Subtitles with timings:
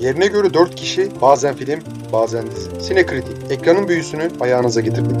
[0.00, 1.80] Yerine göre 4 kişi bazen film
[2.12, 2.80] bazen dizi.
[2.80, 5.16] Sinekritik ekranın büyüsünü ayağınıza getirdik.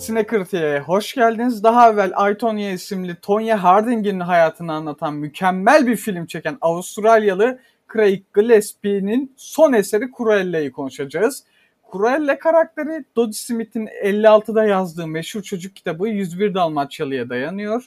[0.00, 1.64] Sinekritik'e hoş geldiniz.
[1.64, 7.58] Daha evvel Aytonya isimli Tonya Harding'in hayatını anlatan mükemmel bir film çeken Avustralyalı
[7.92, 11.44] Craig Gillespie'nin son eseri Cruella'yı konuşacağız.
[11.92, 17.86] Cruella karakteri Dodie Smith'in 56'da yazdığı meşhur çocuk kitabı 101 Dalmaçyalı'ya dayanıyor.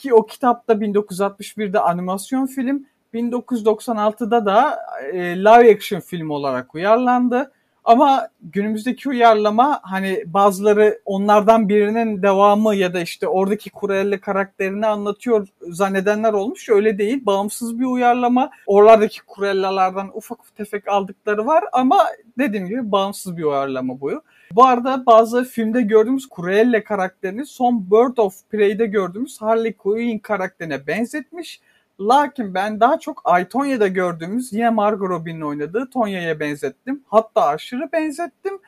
[0.00, 4.78] Ki o kitapta 1961'de animasyon film, 1996'da da
[5.12, 7.52] e, live action film olarak uyarlandı.
[7.84, 15.48] Ama günümüzdeki uyarlama hani bazıları onlardan birinin devamı ya da işte oradaki Kurelle karakterini anlatıyor
[15.60, 16.68] zannedenler olmuş.
[16.68, 17.26] Öyle değil.
[17.26, 18.50] Bağımsız bir uyarlama.
[18.66, 22.06] Oralardaki Kurellalardan ufak tefek aldıkları var ama
[22.38, 24.22] dediğim gibi bağımsız bir uyarlama bu.
[24.52, 30.86] Bu arada bazı filmde gördüğümüz Kurelle karakterini son Bird of Prey'de gördüğümüz Harley Quinn karakterine
[30.86, 31.60] benzetmiş.
[32.00, 37.04] Lakin ben daha çok Aytonya'da gördüğümüz yine Margot Robbie'nin oynadığı Tonya'ya benzettim.
[37.08, 38.58] Hatta aşırı benzettim.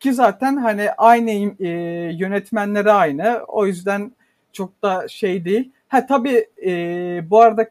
[0.00, 1.68] Ki zaten hani aynı e,
[2.18, 3.40] yönetmenleri aynı.
[3.48, 4.12] O yüzden
[4.52, 5.72] çok da şey değil.
[5.88, 6.70] Ha tabii e,
[7.30, 7.70] bu arada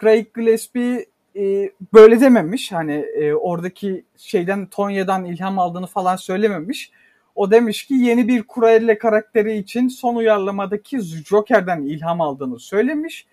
[0.00, 2.72] Craig Gillespie e, böyle dememiş.
[2.72, 6.90] Hani e, oradaki şeyden Tonya'dan ilham aldığını falan söylememiş.
[7.36, 13.26] O demiş ki yeni bir Cruella karakteri için son uyarlamadaki Joker'den ilham aldığını söylemiş.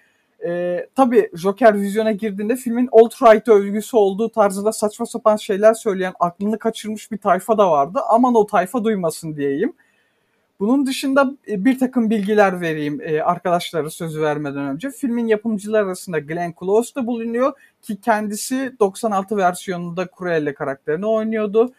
[0.46, 6.60] E, tabii Joker vizyona girdiğinde filmin alt-right övgüsü olduğu tarzında saçma sapan şeyler söyleyen aklını
[6.60, 8.00] kaçırmış bir tayfa da vardı.
[8.10, 9.74] Aman o tayfa duymasın diyeyim.
[10.60, 14.90] Bunun dışında e, bir takım bilgiler vereyim e, arkadaşlara sözü vermeden önce.
[14.92, 21.74] Filmin yapımcılar arasında Glenn Close da bulunuyor ki kendisi 96 versiyonunda Cruella karakterini oynuyordu.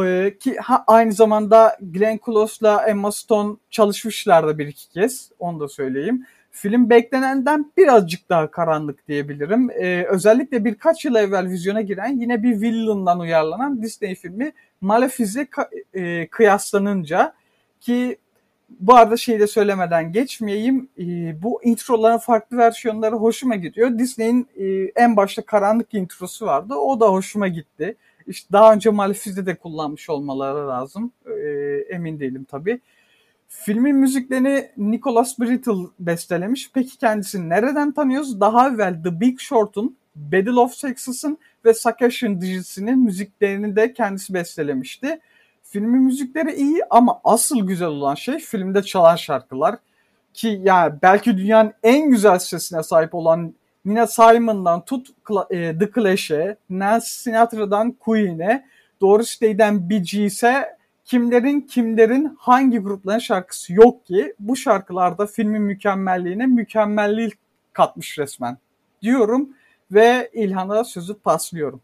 [0.00, 5.30] E, ki ha, aynı zamanda Glenn Close'la Emma Stone çalışmışlardı bir iki kez.
[5.38, 6.26] Onu da söyleyeyim.
[6.50, 9.70] Film beklenenden birazcık daha karanlık diyebilirim.
[9.70, 15.48] Ee, özellikle birkaç yıl evvel vizyona giren yine bir villain'dan uyarlanan Disney filmi Malefiz'e
[15.94, 17.34] e, kıyaslanınca
[17.80, 18.18] ki
[18.80, 20.88] bu arada şeyi de söylemeden geçmeyeyim.
[20.98, 21.04] E,
[21.42, 23.98] bu introların farklı versiyonları hoşuma gidiyor.
[23.98, 24.64] Disney'in e,
[24.96, 26.74] en başta karanlık introsu vardı.
[26.74, 27.96] O da hoşuma gitti.
[28.26, 31.12] İşte daha önce Malefiz'de de kullanmış olmaları lazım.
[31.26, 31.40] E,
[31.90, 32.80] emin değilim tabii.
[33.48, 36.70] Filmin müziklerini Nicholas Brittle bestelemiş.
[36.74, 38.40] Peki kendisini nereden tanıyoruz?
[38.40, 45.20] Daha evvel The Big Short'un, Battle of Texas'ın ve Succession dizisinin müziklerini de kendisi bestelemişti.
[45.62, 49.76] Filmin müzikleri iyi ama asıl güzel olan şey filmde çalan şarkılar.
[50.34, 53.54] Ki yani belki dünyanın en güzel sesine sahip olan
[53.84, 55.08] Nina Simon'dan tut
[55.50, 58.64] e, The Clash'e, Nancy Sinatra'dan Queen'e,
[59.00, 66.46] Doris Day'den Bee Gees'e kimlerin kimlerin hangi grupların şarkısı yok ki bu şarkılarda filmin mükemmelliğine
[66.46, 67.32] mükemmellik
[67.72, 68.56] katmış resmen
[69.02, 69.48] diyorum
[69.92, 71.80] ve İlhan'a sözü paslıyorum.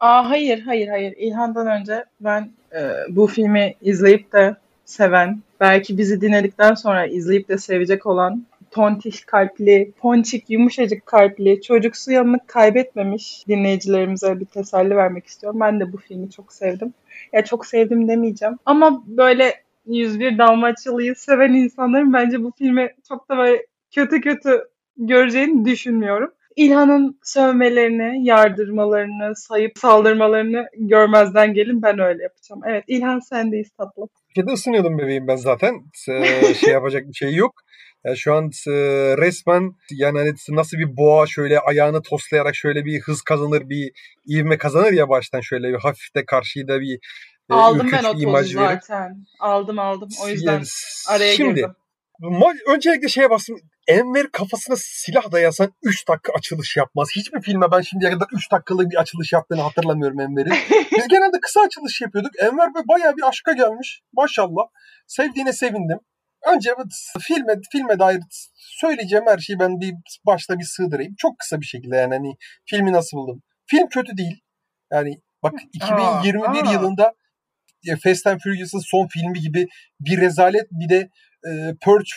[0.00, 6.20] Aa hayır hayır hayır İlhan'dan önce ben e, bu filmi izleyip de seven belki bizi
[6.20, 14.40] dinledikten sonra izleyip de sevecek olan tontiş kalpli, ponçik, yumuşacık kalpli, çocuksu yanını kaybetmemiş dinleyicilerimize
[14.40, 15.60] bir teselli vermek istiyorum.
[15.60, 16.94] Ben de bu filmi çok sevdim.
[17.32, 18.56] Ya çok sevdim demeyeceğim.
[18.66, 19.54] Ama böyle
[19.86, 24.64] 101 Dalmaçyalı'yı seven insanların bence bu filmi çok da böyle kötü kötü
[24.96, 26.32] göreceğini düşünmüyorum.
[26.56, 32.62] İlhan'ın sövmelerini, yardırmalarını, sayıp saldırmalarını görmezden gelin ben öyle yapacağım.
[32.66, 34.08] Evet İlhan sendeyiz tatlım.
[34.34, 35.74] Kedi ısınıyordum bebeğim ben zaten.
[36.60, 37.52] şey yapacak bir şey yok.
[38.04, 38.72] Yani şu an e,
[39.18, 43.92] resmen yani hani nasıl bir boğa şöyle ayağını toslayarak şöyle bir hız kazanır, bir
[44.28, 46.98] ivme kazanır ya baştan şöyle bir hafif de karşıyı da bir
[47.50, 49.24] e, Aldım ben o tozu zaten.
[49.40, 50.08] Aldım aldım.
[50.24, 50.64] O yüzden yani,
[51.08, 51.74] araya şimdi, girdim.
[52.66, 53.56] Öncelikle şeye bastım.
[53.88, 57.08] Enver kafasına silah dayasan 3 dakika açılış yapmaz.
[57.16, 60.52] Hiçbir filme ben şimdiye kadar 3 dakikalık bir açılış yaptığını hatırlamıyorum Enver'in.
[60.96, 62.30] Biz genelde kısa açılış yapıyorduk.
[62.38, 64.02] Enver böyle bayağı bir aşka gelmiş.
[64.12, 64.62] Maşallah.
[65.06, 65.98] Sevdiğine sevindim.
[66.46, 66.70] Önce
[67.20, 68.20] filme, filme dair
[68.54, 69.94] söyleyeceğim her şeyi ben bir
[70.26, 71.14] başta bir sığdırayım.
[71.18, 72.34] Çok kısa bir şekilde yani hani
[72.66, 73.42] filmi nasıl buldum.
[73.66, 74.40] Film kötü değil.
[74.92, 76.72] Yani bak 2021 aa, aa.
[76.72, 77.12] yılında
[78.02, 79.66] Fast and Furious'ın son filmi gibi
[80.00, 81.08] bir rezalet bir de
[81.46, 81.50] e,
[81.80, 82.10] Purge,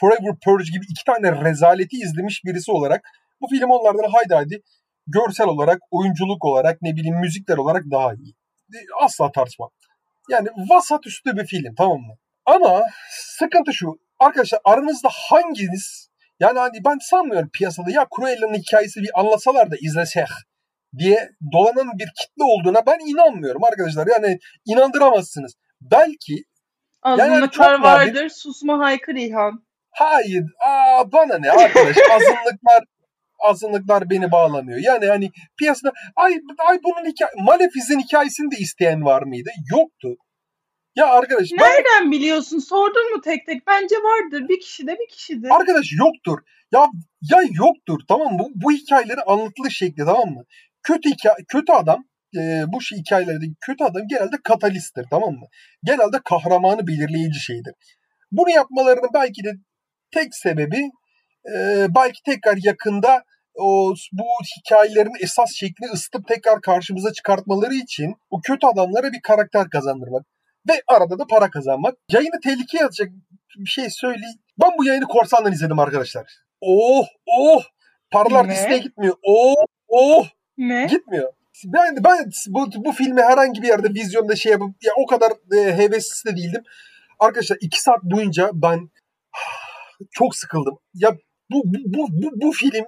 [0.00, 3.02] Forever Purge gibi iki tane rezaleti izlemiş birisi olarak
[3.40, 4.62] bu film onlardan haydi haydi
[5.06, 8.34] görsel olarak, oyunculuk olarak, ne bileyim müzikler olarak daha iyi.
[9.02, 9.70] Asla tartışmam.
[10.28, 12.14] Yani vasat üstü bir film tamam mı?
[12.46, 12.82] Ama
[13.40, 13.98] sıkıntı şu.
[14.18, 16.10] Arkadaşlar aranızda hanginiz
[16.40, 20.26] yani hani ben sanmıyorum piyasada ya Cruella'nın hikayesi bir anlatsalar da izlesek
[20.98, 24.06] diye dolanan bir kitle olduğuna ben inanmıyorum arkadaşlar.
[24.06, 25.54] Yani inandıramazsınız.
[25.80, 26.44] Belki
[27.02, 28.14] Azınlıklar yani vardır.
[28.14, 29.64] Nadir, susma haykır İlhan.
[29.90, 30.44] Hayır.
[30.66, 31.96] Aa, bana ne arkadaş?
[32.10, 32.84] Azınlıklar
[33.40, 34.78] azınlıklar beni bağlamıyor.
[34.82, 36.34] Yani hani piyasada ay
[36.68, 39.50] ay bunun hikaye Malefiz'in hikayesini de isteyen var mıydı?
[39.70, 40.08] Yoktu.
[41.00, 42.58] Ya arkadaş ben- Nereden biliyorsun?
[42.58, 43.66] Sordun mu tek tek?
[43.66, 44.48] Bence vardır.
[44.48, 45.48] Bir kişi de bir kişidir.
[45.50, 46.38] arkadaş yoktur.
[46.72, 46.86] Ya
[47.30, 48.38] ya yoktur tamam mı?
[48.38, 50.44] Bu, bu hikayelerin anlatılış şekli tamam mı?
[50.82, 52.04] Kötü hikaye, kötü adam
[52.36, 55.46] e, bu şey hikayelerdeki kötü adam genelde katalisttir tamam mı?
[55.84, 57.74] Genelde kahramanı belirleyici şeydir.
[58.32, 59.52] Bunu yapmalarının belki de
[60.10, 60.90] tek sebebi
[61.54, 63.24] e, belki tekrar yakında
[63.54, 64.24] o bu
[64.56, 70.26] hikayelerin esas şeklini ısıtıp tekrar karşımıza çıkartmaları için o kötü adamlara bir karakter kazandırmak
[70.68, 71.94] ve arada da para kazanmak.
[72.12, 73.08] Yayını tehlikeye atacak
[73.58, 74.38] bir şey söyleyeyim.
[74.62, 76.26] Ben bu yayını korsandan izledim arkadaşlar.
[76.60, 77.62] Oh oh
[78.10, 78.52] paralar Ne?
[78.52, 79.14] Disney'e gitmiyor.
[79.22, 79.54] Oh
[79.88, 80.26] oh
[80.58, 80.86] Ne?
[80.90, 81.32] gitmiyor.
[81.66, 85.76] Ben ben bu, bu filmi herhangi bir yerde vizyonda şey yapıp ya o kadar e,
[85.76, 86.62] hevesli de değildim.
[87.18, 88.90] Arkadaşlar iki saat boyunca ben
[90.10, 90.78] çok sıkıldım.
[90.94, 91.16] Ya
[91.50, 92.84] bu bu bu bu, bu film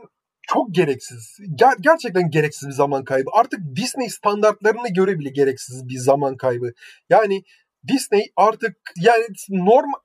[0.49, 1.39] çok gereksiz.
[1.41, 3.31] Ger- gerçekten gereksiz bir zaman kaybı.
[3.33, 6.73] Artık Disney standartlarına göre bile gereksiz bir zaman kaybı.
[7.11, 7.43] Yani
[7.89, 9.99] Disney artık yani normal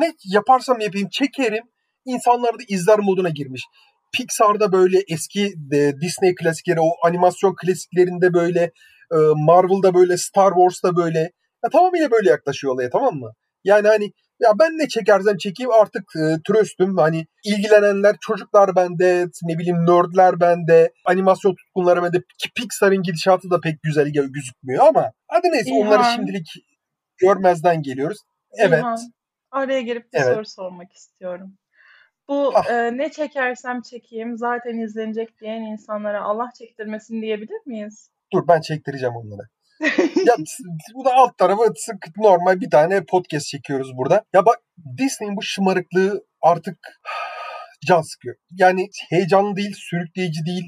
[0.00, 1.64] ne yaparsam yapayım çekerim
[2.04, 3.62] insanlar da izler moduna girmiş.
[4.12, 8.60] Pixar'da böyle eski de Disney klasikleri o animasyon klasiklerinde böyle
[9.12, 11.18] e, Marvel'da böyle Star Wars'ta böyle
[11.64, 13.32] ya tamamıyla böyle yaklaşıyor olaya tamam mı?
[13.64, 16.96] Yani hani ya ben ne çekersem çekeyim artık e, tröstüm.
[16.96, 22.18] Hani ilgilenenler çocuklar bende, ne bileyim nerdler bende, animasyon tutkunları bende.
[22.18, 25.86] Ki Pixar'ın gidişatı da pek güzel gö- gözükmüyor ama hadi neyse İlhan.
[25.86, 26.46] onları şimdilik
[27.26, 28.18] görmezden geliyoruz.
[28.58, 28.78] Evet.
[28.78, 28.98] İlhan,
[29.50, 30.34] araya girip bir Evet.
[30.34, 31.58] soru sormak istiyorum.
[32.28, 32.70] Bu Ah.
[32.70, 38.10] e, ne çekersem çekeyim zaten izlenecek diyen insanlara Allah çektirmesin diyebilir miyiz?
[38.32, 39.48] Dur ben çektireceğim onları.
[40.26, 40.34] ya
[40.94, 44.24] bu da alt tarafı sık- normal bir tane podcast çekiyoruz burada.
[44.32, 44.56] Ya bak
[44.98, 46.78] Disney'in bu şımarıklığı artık
[47.86, 48.36] can sıkıyor.
[48.50, 50.64] Yani heyecanlı değil, sürükleyici değil,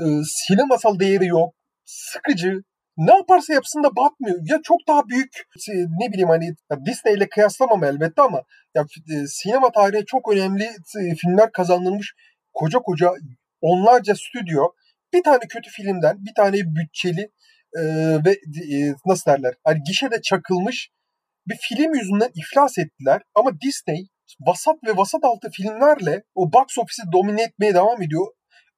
[0.00, 1.54] e, sinemasal değeri yok,
[1.84, 2.62] sıkıcı.
[2.96, 4.38] Ne yaparsa yapsın da batmıyor.
[4.44, 5.34] Ya çok daha büyük
[5.70, 6.54] e, ne bileyim hani
[6.86, 8.42] Disney ile kıyaslamam elbette ama
[8.74, 10.64] ya e, sinema tarihine çok önemli
[11.00, 12.14] e, filmler kazandırmış
[12.54, 13.12] koca koca
[13.60, 14.62] onlarca stüdyo
[15.12, 17.30] bir tane kötü filmden bir tane bütçeli
[17.76, 17.82] e,
[18.24, 18.30] ve
[18.74, 20.90] e, nasıl derler hani gişede çakılmış
[21.46, 24.06] bir film yüzünden iflas ettiler ama Disney
[24.40, 28.26] vasat ve vasat altı filmlerle o box office'i domine etmeye devam ediyor.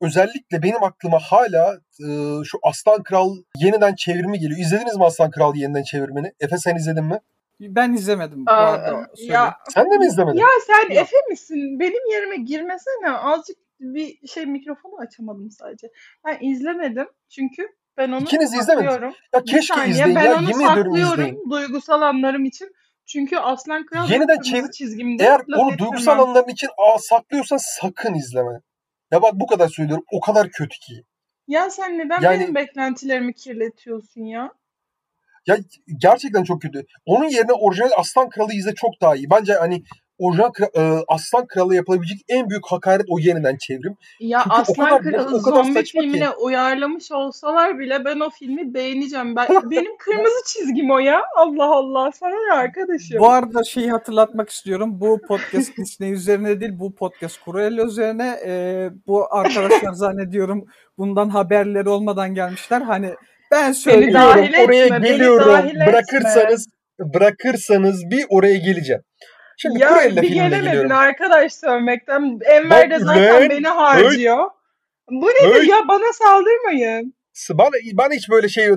[0.00, 2.06] Özellikle benim aklıma hala e,
[2.44, 4.60] şu Aslan Kral yeniden çevirimi geliyor.
[4.60, 6.32] İzlediniz mi Aslan Kral yeniden çevirmeni?
[6.40, 7.20] Efe sen izledin mi?
[7.60, 8.46] Ben izlemedim.
[8.46, 9.32] bu Aa, arada söyleyeyim.
[9.34, 10.38] ya Sen de mi izlemedin?
[10.38, 11.02] Ya sen Yok.
[11.02, 11.80] Efe misin?
[11.80, 13.10] Benim yerime girmesene.
[13.10, 15.86] Azıcık bir şey mikrofonu açamadım sadece.
[16.26, 18.92] Ben izlemedim çünkü ben onu İkiniz de izlemediniz.
[18.92, 19.14] saklıyorum.
[19.34, 20.36] Ya Bir keşke saniye, izleyin ben ya.
[20.38, 21.50] onu Yemin saklıyorum izleyin.
[21.50, 22.72] duygusal anlarım için.
[23.06, 25.24] Çünkü Aslan Kral Yeniden çevir- çizgimde.
[25.24, 28.60] Eğer onu duygusal anların için aa, saklıyorsan sakın izleme.
[29.12, 30.04] Ya bak bu kadar söylüyorum.
[30.12, 31.04] O kadar kötü ki.
[31.46, 34.52] Ya sen neden Yani- benim beklentilerimi kirletiyorsun ya?
[35.46, 35.56] Ya
[35.98, 36.82] gerçekten çok kötü.
[37.06, 39.30] Onun yerine orijinal Aslan Kralı izle çok daha iyi.
[39.30, 39.82] Bence hani
[40.18, 43.96] Kra- e, Aslan Kralı yapılabilecek en büyük hakaret o yeniden çevrim.
[44.20, 46.06] Ya Çünkü Aslan kadar- Kralı o kadar zombi saçma ki.
[46.06, 49.36] filmine uyarlamış olsalar bile ben o filmi beğeneceğim.
[49.36, 51.22] Ben, benim kırmızı çizgim o ya.
[51.36, 52.10] Allah Allah.
[52.12, 53.18] Sana ne arkadaşım?
[53.20, 55.00] Bu arada şeyi hatırlatmak istiyorum.
[55.00, 58.38] Bu podcast Disney üzerine değil, bu podcast Cruella üzerine.
[58.46, 60.64] Ee, bu arkadaşlar zannediyorum
[60.98, 62.80] bundan haberleri olmadan gelmişler.
[62.80, 63.14] Hani
[63.50, 64.44] ben söylüyorum.
[64.44, 65.48] etme, oraya geliyorum.
[65.48, 65.86] dahil etme.
[65.86, 66.66] Bırakırsanız
[67.14, 69.02] bırakırsanız bir oraya geleceğim.
[69.60, 72.38] Şimdi ya bir gelemedin arkadaş sövmekten.
[72.44, 74.44] Enver de zaten lan, beni harcıyor.
[75.10, 75.66] Bu nedir öy.
[75.66, 75.88] ya?
[75.88, 77.14] Bana saldırmayın.
[77.50, 78.70] Bana, bana hiç böyle şey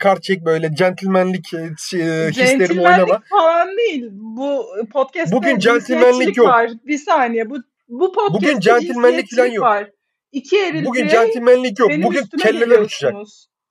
[0.00, 1.46] kart çek böyle centilmenlik
[1.78, 3.22] şey, Centilmenlik oynama.
[3.30, 4.08] falan değil.
[4.12, 6.48] Bu podcast'te Bugün centilmenlik yok.
[6.48, 6.70] var.
[6.86, 7.50] Bir saniye.
[7.50, 7.56] Bu
[7.88, 9.64] bu podcast'te Bugün centilmenlik falan yok.
[9.64, 9.90] var.
[10.32, 11.90] İki eril Bugün centilmenlik yok.
[12.02, 13.14] Bugün kelleler uçacak.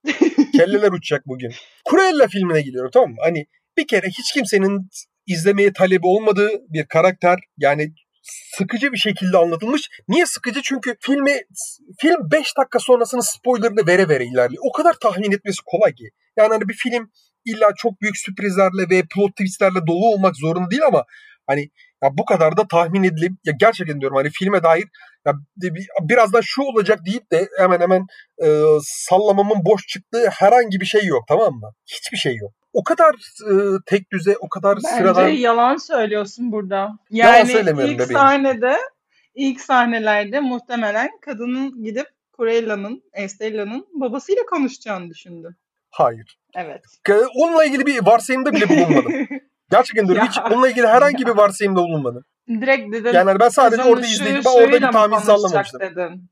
[0.57, 1.51] Kelleler uçacak bugün.
[1.89, 3.15] Cruella filmine gidiyorum tamam mı?
[3.23, 3.45] Hani
[3.77, 4.89] bir kere hiç kimsenin
[5.27, 7.93] izlemeye talebi olmadığı bir karakter yani
[8.57, 9.89] sıkıcı bir şekilde anlatılmış.
[10.07, 10.61] Niye sıkıcı?
[10.61, 11.41] Çünkü filmi
[11.99, 14.63] film 5 dakika sonrasının spoilerını vere vere ilerliyor.
[14.69, 16.09] O kadar tahmin etmesi kolay ki.
[16.37, 17.11] Yani hani bir film
[17.45, 21.03] illa çok büyük sürprizlerle ve plot twistlerle dolu olmak zorunda değil ama
[21.47, 21.69] hani
[22.03, 24.85] ya bu kadar da tahmin edilip ya gerçekten diyorum hani filme dair
[25.25, 28.05] ya bir- birazdan şu olacak deyip de hemen hemen
[28.43, 28.47] e,
[28.83, 31.71] sallamamın boş çıktığı herhangi bir şey yok tamam mı?
[31.85, 32.51] Hiçbir şey yok.
[32.75, 33.13] O kadar
[33.51, 33.53] e,
[33.85, 35.27] tek düze, o kadar Bence sıradan.
[35.27, 36.91] yalan söylüyorsun burada.
[37.09, 38.19] Yalan Yani söylemiyorum ilk bebeğim.
[38.19, 38.77] sahnede
[39.35, 45.55] ilk sahnelerde muhtemelen kadının gidip Cruella'nın, Estella'nın babasıyla konuşacağını düşündüm.
[45.89, 46.37] Hayır.
[46.55, 46.81] Evet.
[47.35, 49.27] Onunla ilgili bir varsayımda bile bulunmadım.
[49.71, 50.27] Gerçekten diyorum.
[50.27, 52.23] Hiç onunla ilgili herhangi bir varsayımda bulunmadım.
[52.49, 53.13] Direkt dedim.
[53.13, 55.79] Yani hani ben sadece orada izleyip ben orada bir tahmin sallamıştım.
[55.81, 56.29] Dedin.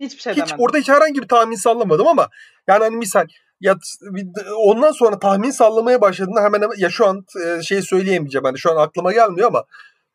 [0.00, 0.56] Hiçbir şey Hiç demedim.
[0.58, 2.28] orada hiç herhangi bir tahmin sallamadım ama
[2.68, 3.26] yani hani misal
[3.62, 3.74] ya
[4.56, 8.72] ondan sonra tahmin sallamaya başladığında hemen hemen ya şu an e, şey söyleyemeyeceğim hani şu
[8.72, 9.64] an aklıma gelmiyor ama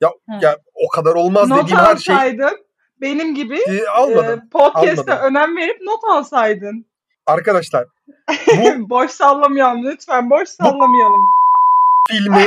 [0.02, 0.46] ya Hı.
[0.46, 2.58] ya o kadar olmaz not dediğim her şey alsaydın
[3.02, 4.40] benim gibi e, almadım.
[4.40, 5.30] e, podcast'e almadım.
[5.30, 6.86] önem verip not alsaydın.
[7.28, 7.86] Arkadaşlar
[8.58, 10.30] bu boş sallamayalım lütfen.
[10.30, 11.22] Boş sallamayalım.
[12.10, 12.46] filmi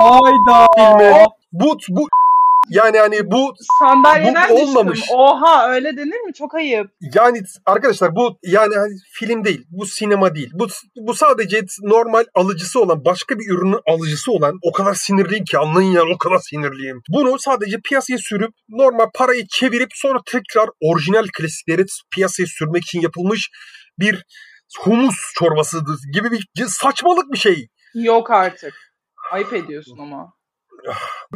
[0.00, 0.66] Hayda.
[0.76, 2.08] filmi bu bu
[2.70, 4.68] yani hani bu Sandalyeden Bu düştüm.
[4.68, 5.00] olmamış.
[5.12, 6.32] Oha öyle denir mi?
[6.32, 6.90] Çok ayıp.
[7.14, 9.64] yani arkadaşlar bu yani hani film değil.
[9.70, 10.50] Bu sinema değil.
[10.54, 15.58] Bu bu sadece normal alıcısı olan başka bir ürünün alıcısı olan o kadar sinirliyim ki
[15.58, 17.02] anlayın ya o kadar sinirliyim.
[17.08, 21.84] Bunu sadece piyasaya sürüp normal parayı çevirip sonra tekrar orijinal klasikleri
[22.14, 23.50] piyasaya sürmek için yapılmış
[23.98, 24.24] bir
[24.80, 25.78] humus çorbası
[26.14, 27.68] gibi bir saçmalık bir şey.
[27.94, 28.74] Yok artık.
[29.32, 30.37] Ayıp ediyorsun ama.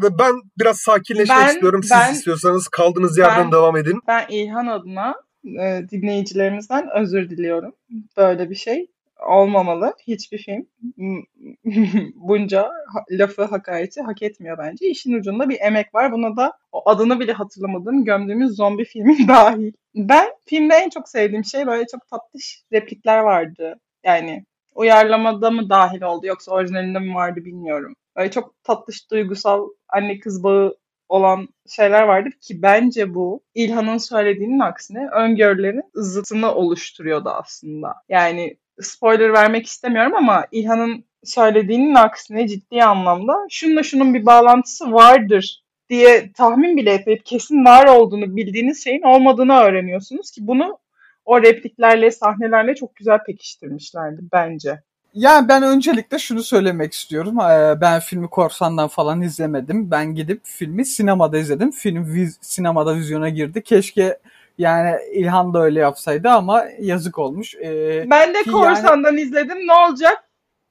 [0.03, 1.83] Ve Ben biraz sakinleşmek Ben- istiyorum.
[1.83, 4.01] Siz ben- istiyorsanız kaldığınız yerden Ben- devam edin.
[4.09, 7.75] Ben İlhan adına e, dinleyicilerimizden özür diliyorum.
[8.17, 8.87] Böyle bir şey
[9.29, 9.95] olmamalı.
[10.07, 10.67] Hiçbir film
[12.15, 12.71] bunca
[13.11, 14.87] lafı hakareti hak etmiyor bence.
[14.89, 16.13] İşin ucunda bir emek var.
[16.13, 19.73] Buna da o adını bile hatırlamadığım gömdüğümüz zombi filmi dahil.
[19.95, 23.75] Ben filmde en çok sevdiğim şey böyle çok tatlış replikler vardı.
[24.05, 24.45] Yani
[24.75, 27.95] uyarlamada mı dahil oldu yoksa orijinalinde mi vardı bilmiyorum.
[28.17, 30.77] Böyle çok tatlış duygusal anne kız bağı
[31.09, 37.95] olan şeyler vardı ki bence bu İlhan'ın söylediğinin aksine öngörülerin zıtını oluşturuyordu aslında.
[38.09, 45.63] Yani spoiler vermek istemiyorum ama İlhan'ın söylediğinin aksine ciddi anlamda şununla şunun bir bağlantısı vardır
[45.91, 50.79] diye tahmin bile edip kesin var olduğunu bildiğiniz şeyin olmadığını öğreniyorsunuz ki bunu
[51.25, 54.83] o repliklerle, sahnelerle çok güzel pekiştirmişlerdi bence.
[55.15, 57.41] Yani ben öncelikle şunu söylemek istiyorum.
[57.41, 59.91] Ee, Ben filmi korsandan falan izlemedim.
[59.91, 61.71] Ben gidip filmi sinemada izledim.
[61.71, 63.63] Film viz- sinemada vizyona girdi.
[63.63, 64.19] Keşke
[64.59, 67.55] yani İlhan da öyle yapsaydı ama yazık olmuş.
[67.55, 69.67] Ee, Ben de korsandan izledim.
[69.67, 70.25] Ne olacak?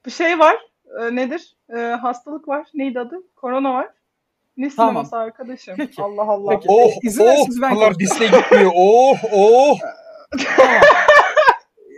[0.06, 0.56] Bir şey var.
[1.02, 1.56] Ee, nedir?
[1.76, 2.68] Ee, hastalık var.
[2.74, 3.16] Neydi adı?
[3.36, 3.88] Korona var.
[4.58, 4.92] Ne Tamam.
[4.92, 5.74] sineması arkadaşım?
[5.78, 6.02] Peki.
[6.02, 6.50] Allah Allah.
[6.52, 6.66] Peki.
[6.70, 8.00] Oh İzin oh ben bunlar.
[8.00, 8.72] Disney gitmiyor.
[8.76, 9.78] Oh oh.
[10.58, 10.82] Tamam.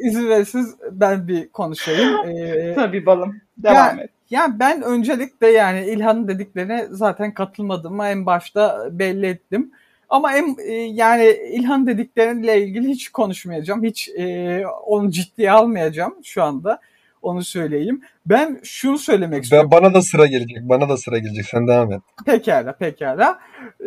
[0.04, 2.14] İzin verirseniz ben bir konuşayım.
[2.28, 3.42] Ee, Tabii balım.
[3.58, 4.10] Devam et.
[4.30, 9.72] Yani ben öncelikle yani İlhan'ın dediklerine zaten katılmadığımı en başta belli ettim.
[10.10, 13.84] Ama en, e, yani İlhan dedikleriyle ilgili hiç konuşmayacağım.
[13.84, 16.80] Hiç e, onu ciddiye almayacağım şu anda.
[17.24, 18.02] Onu söyleyeyim.
[18.26, 19.70] Ben şunu söylemek istiyorum.
[19.72, 20.58] Ben, bana da sıra gelecek.
[20.62, 21.46] Bana da sıra gelecek.
[21.46, 22.02] Sen devam et.
[22.26, 23.40] Pekala, pekala.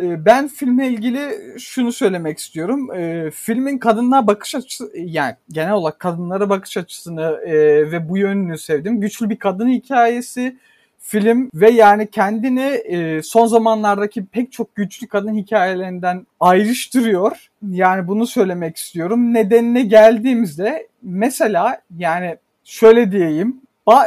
[0.03, 1.21] Ee, Ben filmle ilgili
[1.59, 2.95] şunu söylemek istiyorum.
[2.95, 7.55] Ee, Filmin kadınlara bakış açısı, yani genel olarak kadınlara bakış açısını e,
[7.93, 9.01] ve bu yönünü sevdim.
[9.01, 10.57] Güçlü bir kadın hikayesi
[10.99, 17.51] film ve yani kendini e, son zamanlardaki pek çok güçlü kadın hikayelerinden ayrıştırıyor.
[17.71, 19.35] Yani bunu söylemek istiyorum.
[19.35, 23.61] Nedenine geldiğimizde mesela yani şöyle diyeyim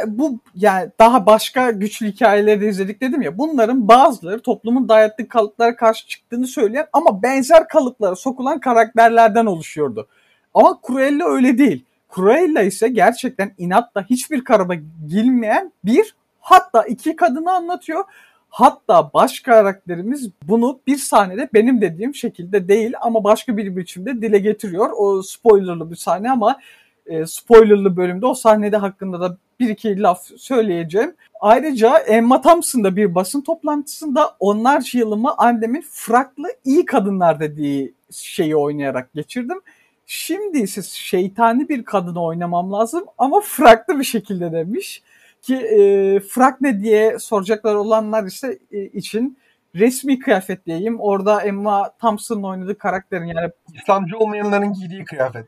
[0.06, 3.38] bu yani daha başka güçlü hikayeleri de izledik dedim ya.
[3.38, 10.08] Bunların bazıları toplumun dayattığı kalıplara karşı çıktığını söyleyen ama benzer kalıplara sokulan karakterlerden oluşuyordu.
[10.54, 11.84] Ama Cruella öyle değil.
[12.14, 14.74] Cruella ise gerçekten inatla hiçbir karaba
[15.08, 18.04] girmeyen bir hatta iki kadını anlatıyor.
[18.48, 24.38] Hatta baş karakterimiz bunu bir sahnede benim dediğim şekilde değil ama başka bir biçimde dile
[24.38, 24.90] getiriyor.
[24.96, 26.58] O spoilerlı bir sahne ama
[27.10, 31.14] e, spoilerlı bölümde o sahnede hakkında da bir iki laf söyleyeceğim.
[31.40, 38.56] Ayrıca Emma Thompson da bir basın toplantısında onlarca yılımı annemin fraklı iyi kadınlar dediği şeyi
[38.56, 39.60] oynayarak geçirdim.
[40.06, 45.02] Şimdi ise şeytani bir kadını oynamam lazım ama fraklı bir şekilde demiş.
[45.42, 49.38] Ki e, frak ne diye soracaklar olanlar ise e, için
[49.74, 51.00] resmi kıyafet diyeyim.
[51.00, 55.46] Orada Emma Thompson'ın oynadığı karakterin yani İslamcı olmayanların giydiği kıyafet.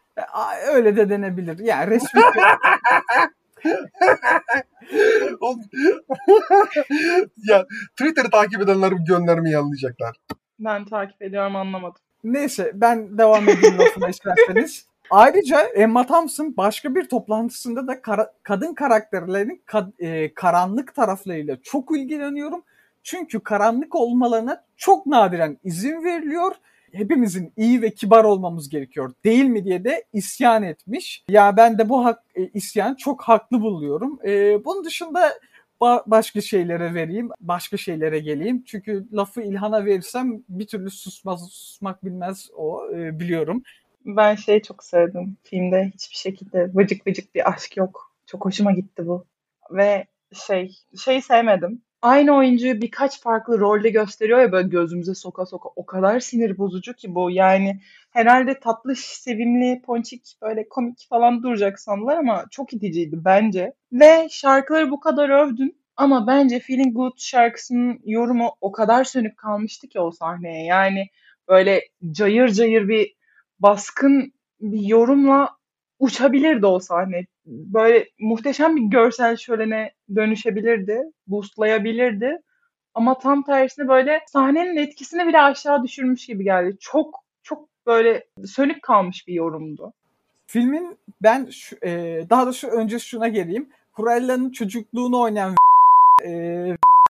[0.73, 1.59] Öyle de denebilir.
[1.59, 2.21] Yani resmi
[7.49, 10.17] ya Twitter'ı takip edenler göndermeyi anlayacaklar.
[10.59, 12.03] Ben takip ediyorum anlamadım.
[12.25, 14.87] Neyse ben devam edeyim lafına isterseniz.
[15.11, 21.97] Ayrıca Emma Thompson başka bir toplantısında da kara- kadın karakterlerin kad- e, karanlık taraflarıyla çok
[21.97, 22.63] ilgileniyorum.
[23.03, 26.55] Çünkü karanlık olmalarına çok nadiren izin veriliyor.
[26.93, 31.25] Hepimizin iyi ve kibar olmamız gerekiyor değil mi diye de isyan etmiş.
[31.29, 34.19] Ya ben de bu hak, e, isyan çok haklı buluyorum.
[34.27, 35.33] E, bunun dışında
[35.81, 38.65] ba- başka şeylere vereyim, başka şeylere geleyim.
[38.67, 43.63] Çünkü lafı İlhan'a verirsem bir türlü susmaz, susmak bilmez o e, biliyorum.
[44.05, 45.37] Ben şeyi çok sevdim.
[45.45, 48.13] Filmde hiçbir şekilde vıcık vıcık bir aşk yok.
[48.27, 49.25] Çok hoşuma gitti bu.
[49.71, 50.07] Ve
[50.47, 50.71] şey,
[51.05, 51.83] şey sevmedim.
[52.03, 55.69] Aynı oyuncuyu birkaç farklı rolde gösteriyor ya böyle gözümüze soka soka.
[55.77, 57.31] O kadar sinir bozucu ki bu.
[57.31, 57.81] Yani
[58.11, 63.73] herhalde tatlış, sevimli, ponçik, böyle komik falan duracak sandılar ama çok iticiydi bence.
[63.93, 65.83] Ve şarkıları bu kadar övdün.
[65.97, 70.65] Ama bence Feeling Good şarkısının yorumu o kadar sönük kalmıştı ki o sahneye.
[70.65, 71.07] Yani
[71.49, 71.83] böyle
[72.13, 73.15] cayır cayır bir
[73.61, 75.49] baskın bir yorumla
[76.03, 77.25] uçabilirdi o sahne.
[77.47, 82.39] Böyle muhteşem bir görsel şölene dönüşebilirdi, boostlayabilirdi.
[82.95, 86.77] Ama tam tersine böyle sahnenin etkisini bile aşağı düşürmüş gibi geldi.
[86.81, 89.93] Çok çok böyle sönük kalmış bir yorumdu.
[90.47, 93.69] Filmin ben şu, e, daha da şu önce şuna geleyim.
[93.97, 95.55] Cruella'nın çocukluğunu oynayan
[96.25, 96.31] e,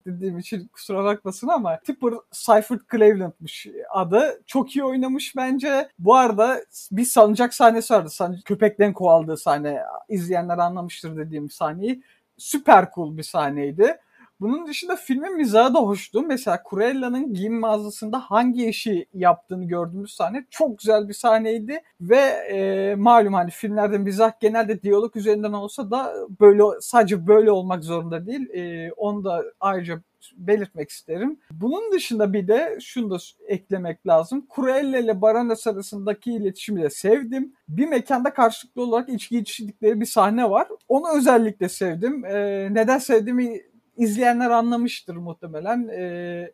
[0.06, 4.42] dediğim için kusura bakmasın ama Tipper Seifert Cleveland'mış adı.
[4.48, 5.90] Çok iyi oynamış bence.
[6.00, 8.10] Bu arada bir salıncak sahnesi vardı.
[8.10, 9.82] San köpekten kovaldığı sahne.
[10.10, 12.04] İzleyenler anlamıştır dediğim sahneyi.
[12.38, 13.98] Süper cool bir sahneydi.
[14.42, 16.22] Bunun dışında filmin mizahı da hoştu.
[16.22, 21.82] Mesela Cruella'nın giyim mağazasında hangi işi yaptığını gördüğümüz sahne çok güzel bir sahneydi.
[22.02, 22.18] Ve
[22.52, 28.26] e, malum hani filmlerde mizah genelde diyalog üzerinden olsa da böyle sadece böyle olmak zorunda
[28.26, 28.50] değil.
[28.50, 30.02] E, onu da ayrıca
[30.38, 31.40] belirtmek isterim.
[31.52, 33.18] Bunun dışında bir de şunu da
[33.48, 34.48] eklemek lazım.
[34.56, 37.54] Cruella ile Barones arasındaki iletişimi de sevdim.
[37.70, 40.68] Bir mekanda karşılıklı olarak içki içtikleri bir sahne var.
[40.88, 42.26] Onu özellikle sevdim.
[42.26, 43.71] Ee, neden sevdiğimi
[44.02, 45.88] izleyenler anlamıştır muhtemelen.
[45.88, 46.52] E,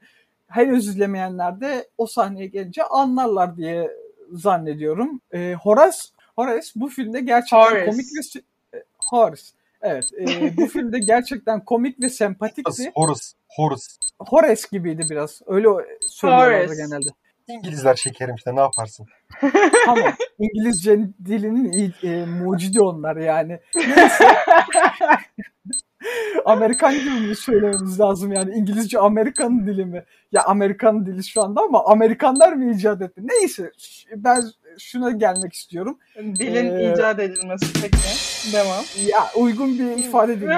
[0.47, 3.91] henüz izlemeyenler de o sahneye gelince anlarlar diye
[4.31, 5.21] zannediyorum.
[5.33, 5.97] E, Horace,
[6.35, 7.85] Horace bu filmde gerçekten Horace.
[7.85, 8.41] komik ve
[8.77, 9.43] e, Horace.
[9.81, 10.05] Evet.
[10.19, 12.91] E, bu filmde gerçekten komik ve sempatikti.
[12.95, 13.21] Horace.
[13.47, 13.85] Horace.
[14.19, 15.41] Horace gibiydi biraz.
[15.47, 15.67] Öyle
[16.07, 17.09] söylüyorlar genelde.
[17.47, 19.05] İngilizler şekerim işte ne yaparsın?
[19.85, 20.13] Tamam.
[20.39, 23.59] İngilizce dilinin e, mucidi onlar yani.
[23.75, 24.27] Neyse.
[26.45, 30.03] Amerikan gibi mi söylememiz lazım yani İngilizce Amerikan dili mi?
[30.31, 33.21] Ya Amerikan dili şu anda ama Amerikanlar mı icat etti?
[33.23, 33.71] Neyse
[34.15, 34.43] ben
[34.79, 35.99] şuna gelmek istiyorum.
[36.17, 37.97] Dilin ee, icat edilmesi peki.
[38.53, 38.83] Devam.
[39.07, 40.51] Ya uygun bir ifade değil.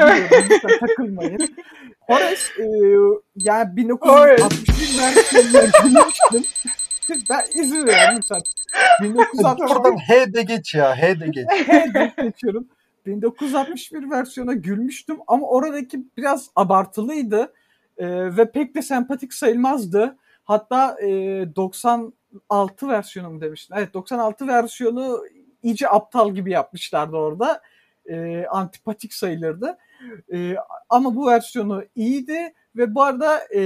[0.50, 1.40] Lütfen takılmayın.
[2.00, 2.66] Horace e,
[3.36, 6.44] yani 1961 versiyonuna gülmüştüm.
[7.30, 8.42] ben izin verin lütfen.
[9.02, 10.98] 1961 Oradan H de geç ya.
[10.98, 11.48] H de geç.
[11.68, 12.68] H de geçiyorum.
[13.10, 17.54] 1961 versiyona gülmüştüm ama oradaki biraz abartılıydı
[17.98, 20.18] e, ve pek de sempatik sayılmazdı.
[20.44, 21.08] Hatta e,
[21.56, 23.76] 96 versiyonu mu demiştin?
[23.78, 25.24] Evet 96 versiyonu
[25.64, 27.62] iyice aptal gibi yapmışlardı orada.
[28.06, 29.78] E, antipatik sayılırdı.
[30.34, 30.56] E,
[30.90, 33.60] ama bu versiyonu iyiydi ve bu arada e,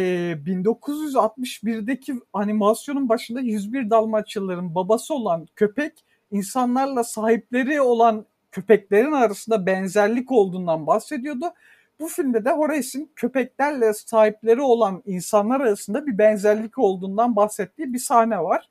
[0.46, 10.88] 1961'deki animasyonun başında 101 Dalmaçyalıların babası olan köpek insanlarla sahipleri olan köpeklerin arasında benzerlik olduğundan
[10.88, 11.54] bahsediyordu.
[12.00, 18.40] Bu filmde de Horace'in köpeklerle sahipleri olan insanlar arasında bir benzerlik olduğundan bahsettiği bir sahne
[18.40, 18.70] var.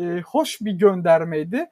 [0.00, 1.70] Ee, hoş bir göndermeydi.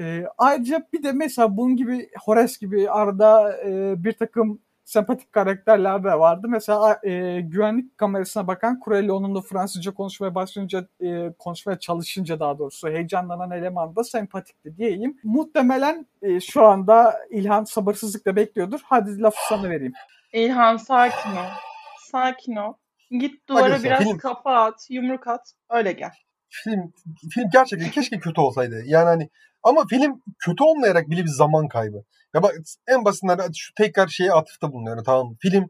[0.00, 6.04] Ee, ayrıca bir de mesela bunun gibi Horace gibi arada e, bir takım sempatik karakterler
[6.04, 6.46] de vardı.
[6.50, 12.88] Mesela e, güvenlik kamerasına bakan Kureli onunla Fransızca konuşmaya başlayınca, e, konuşmaya çalışınca daha doğrusu
[12.88, 15.20] heyecanlanan eleman da sempatikti diyeyim.
[15.24, 18.80] Muhtemelen e, şu anda İlhan sabırsızlıkla bekliyordur.
[18.84, 19.92] Hadi lafı sana vereyim.
[20.32, 21.50] İlhan sakin ol.
[21.98, 22.72] Sakin ol.
[23.10, 24.18] Git duvara Hadi biraz film.
[24.18, 26.12] kafa at, yumruk at, öyle gel.
[26.48, 26.92] Film,
[27.30, 28.82] film gerçekten keşke kötü olsaydı.
[28.84, 29.30] Yani hani
[29.66, 32.04] ama film kötü olmayarak bile bir zaman kaybı.
[32.34, 32.54] Ya bak
[32.88, 35.36] en basitinden şu tekrar şeye atıfta bulunuyorum tamam?
[35.42, 35.68] Film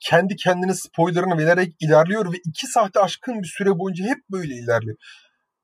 [0.00, 4.96] kendi kendine spoilerını vererek ilerliyor ve iki saate aşkın bir süre boyunca hep böyle ilerliyor.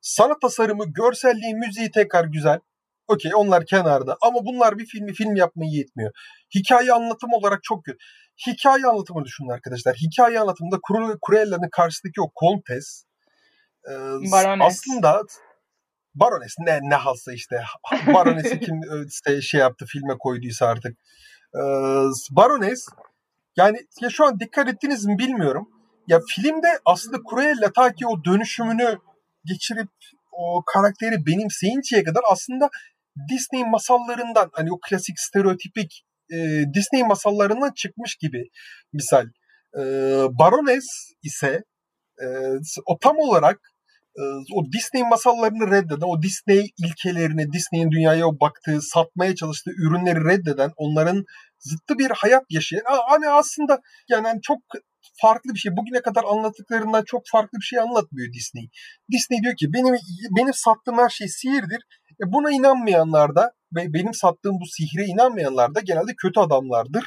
[0.01, 2.59] Sanat tasarımı, görselliği, müziği tekrar güzel.
[3.07, 6.11] Okey onlar kenarda ama bunlar bir filmi film yapmayı yetmiyor.
[6.55, 7.97] Hikaye anlatım olarak çok kötü.
[8.47, 9.95] Hikaye anlatımı düşünün arkadaşlar.
[9.95, 10.79] Hikaye anlatımında
[11.27, 13.03] Cruella'nın karşısındaki o kontes
[13.89, 13.93] e,
[14.59, 15.21] aslında
[16.15, 17.63] Barones ne, ne halsa işte.
[18.13, 20.97] Barones'i kim işte şey yaptı filme koyduysa artık.
[21.55, 21.59] Ee,
[22.31, 22.85] Barones
[23.57, 25.69] yani ya şu an dikkat ettiniz mi bilmiyorum.
[26.07, 28.97] Ya filmde aslında Cruella ta ki o dönüşümünü
[29.45, 29.89] geçirip
[30.31, 32.69] o karakteri benimseyinceye kadar aslında
[33.29, 36.37] Disney masallarından hani o klasik stereotipik e,
[36.73, 38.49] Disney masallarından çıkmış gibi
[38.93, 39.25] misal.
[39.77, 39.81] E,
[40.39, 41.63] Barones ise
[42.21, 42.25] e,
[42.85, 43.72] o tam olarak ee,
[44.53, 51.23] o Disney masallarını reddeden, o Disney ilkelerini, Disney'in dünyaya baktığı, satmaya çalıştığı ürünleri reddeden, onların
[51.59, 54.57] zıttı bir hayat yaşayan, hani aslında yani hani çok
[55.21, 55.71] farklı bir şey.
[55.77, 58.69] Bugüne kadar anlattıklarından çok farklı bir şey anlatmıyor Disney.
[59.11, 59.95] Disney diyor ki benim
[60.37, 61.81] benim sattığım her şey sihirdir.
[62.23, 67.03] E buna inanmayanlar da ve benim sattığım bu sihre inanmayanlar da genelde kötü adamlardır.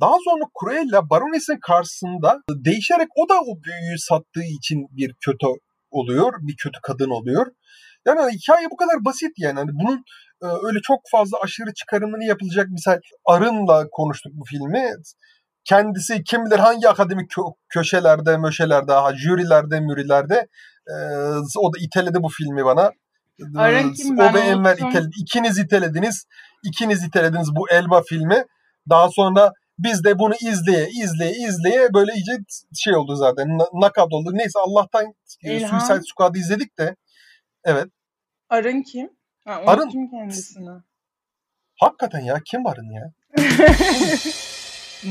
[0.00, 5.46] Daha sonra Cruella Baroness'in karşısında değişerek o da o büyüyü sattığı için bir kötü
[5.94, 6.32] oluyor.
[6.40, 7.46] Bir kötü kadın oluyor.
[8.06, 9.58] Yani hani hikaye bu kadar basit yani.
[9.58, 10.04] Hani bunun
[10.42, 14.90] e, öyle çok fazla aşırı çıkarımını yapılacak misal Arın'la konuştuk bu filmi.
[15.64, 20.46] Kendisi kim bilir hangi akademik kö- köşelerde, möşelerde, jürilerde, mürilerde
[20.88, 20.94] e,
[21.58, 22.90] o da iteledi bu filmi bana.
[23.56, 24.14] Arın kim?
[24.14, 25.10] O Ben ve Enver iteledi.
[25.20, 26.26] İkiniz itelediniz.
[26.64, 28.44] İkiniz itelediniz bu Elba filmi.
[28.90, 32.32] Daha sonra biz de bunu izleye izleye izleye böyle iyice
[32.74, 33.58] şey oldu zaten.
[33.58, 34.30] na- Knockout oldu.
[34.32, 35.04] Neyse Allah'tan
[35.44, 35.78] e, İlhan.
[35.78, 36.96] Suicide Squad'ı izledik de.
[37.64, 37.86] Evet.
[38.48, 39.10] Arın kim?
[39.44, 40.70] Ha, Arın- unuttum kendisini.
[41.80, 43.12] Hakikaten ya kim varın ya?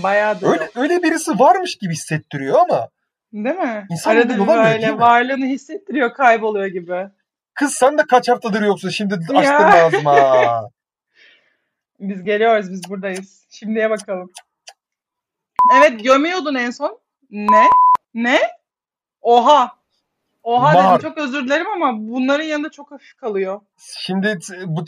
[0.03, 2.89] Bayağı da Öyle öyle birisi varmış gibi hissettiriyor ama
[3.33, 3.85] Değil mi?
[3.91, 7.07] İnsan Arada böyle varlığını hissettiriyor kayboluyor gibi.
[7.53, 9.71] kız sen de kaç haftadır yoksun şimdi açtın Ya.
[9.71, 10.69] lazım ha.
[11.99, 13.45] Biz geliyoruz biz buradayız.
[13.49, 14.31] Şimdiye bakalım.
[15.75, 16.99] Evet gömüyordun en son.
[17.29, 17.69] Ne?
[18.13, 18.39] Ne?
[19.21, 19.71] Oha.
[20.43, 20.99] Oha Mar.
[20.99, 23.61] dedim çok özür dilerim ama bunların yanında çok hafif kalıyor.
[23.77, 24.85] Şimdi bu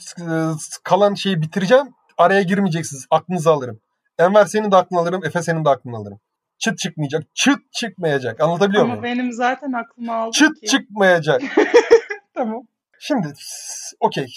[0.83, 1.87] kalan şeyi bitireceğim.
[2.17, 3.05] Araya girmeyeceksiniz.
[3.11, 3.79] Aklınızı alırım.
[4.19, 5.25] Enver senin de aklını alırım.
[5.25, 6.19] Efe senin de aklını alırım.
[6.59, 7.23] Çıt çıkmayacak.
[7.35, 8.41] Çıt çıkmayacak.
[8.41, 9.03] Anlatabiliyor ama muyum?
[9.03, 10.67] benim zaten aklıma aldı Çıt ki.
[10.67, 11.41] çıkmayacak.
[12.33, 12.61] Tamam.
[12.99, 13.27] Şimdi
[13.99, 14.27] okey.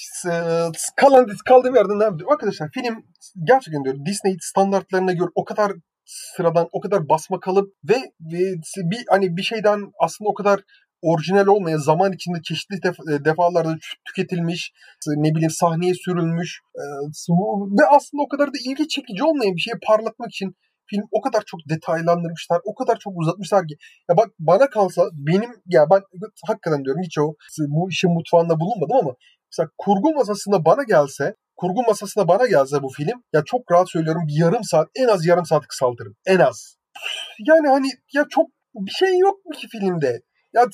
[0.97, 2.33] Kalan kaldığım yerden devam ediyorum.
[2.33, 3.05] Arkadaşlar film
[3.45, 5.73] gerçekten diyorum Disney standartlarına göre o kadar
[6.09, 7.97] sıradan, o kadar basma kalıp ve,
[8.77, 10.61] bir hani bir şeyden aslında o kadar
[11.03, 14.73] orijinal olmayan zaman içinde çeşitli def- defalarda tü- tüketilmiş,
[15.07, 16.83] ne bileyim sahneye sürülmüş e,
[17.81, 20.55] ve aslında o kadar da ilgi çekici olmayan bir şeyi parlatmak için
[20.91, 23.77] film o kadar çok detaylandırmışlar, o kadar çok uzatmışlar ki.
[24.11, 26.01] Ya bak bana kalsa benim ya ben
[26.47, 29.15] hakikaten diyorum hiç o bu işin mutfağında bulunmadım ama
[29.53, 34.23] mesela kurgu masasında bana gelse kurgu masasında bana gelse bu film ya çok rahat söylüyorum
[34.29, 36.17] bir yarım saat en az yarım saat kısaltırım.
[36.27, 36.77] En az.
[37.47, 40.21] Yani hani ya çok bir şey yok mu ki filmde?
[40.55, 40.67] Ya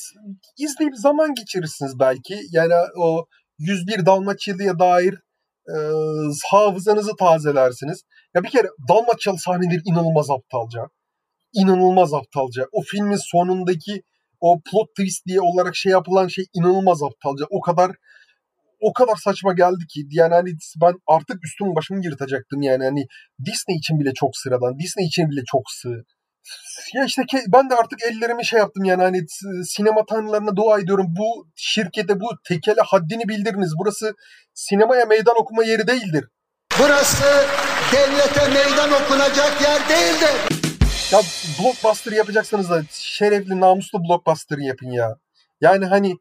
[0.58, 2.40] izleyip zaman geçirirsiniz belki.
[2.52, 3.26] Yani o
[3.58, 5.14] 101 Dalmaçyalı'ya dair
[5.68, 5.76] e,
[6.50, 8.02] hafızanızı tazelersiniz.
[8.34, 10.80] Ya bir kere Dalmaçyalı sahneleri inanılmaz aptalca.
[11.52, 12.66] İnanılmaz aptalca.
[12.72, 14.02] O filmin sonundaki
[14.40, 17.44] o plot twist diye olarak şey yapılan şey inanılmaz aptalca.
[17.50, 17.90] O kadar
[18.80, 20.50] o kadar saçma geldi ki yani hani
[20.82, 23.06] ben artık üstümü başımı yırtacaktım yani hani
[23.46, 26.04] Disney için bile çok sıradan, Disney için bile çok sığ.
[26.94, 29.20] Ya işte ben de artık ellerimi şey yaptım yani hani
[29.64, 31.06] sinema tanrılarına dua ediyorum.
[31.08, 33.72] Bu şirkete bu tekele haddini bildiriniz.
[33.78, 34.14] Burası
[34.54, 36.24] sinemaya meydan okuma yeri değildir.
[36.78, 37.24] Burası
[37.92, 40.60] devlete meydan okunacak yer değildir.
[41.12, 41.20] Ya
[41.60, 45.16] blockbuster yapacaksanız da şerefli namuslu blockbuster yapın ya.
[45.60, 46.14] Yani hani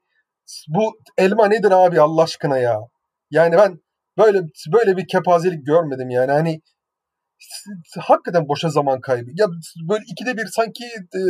[0.68, 2.80] bu elma nedir abi Allah aşkına ya.
[3.32, 3.80] Yani ben
[4.18, 4.42] böyle
[4.74, 6.62] böyle bir kepazelik görmedim yani hani
[8.00, 9.30] hakikaten boşa zaman kaybı.
[9.34, 9.48] Ya
[9.90, 10.84] böyle ikide bir sanki
[11.16, 11.22] e,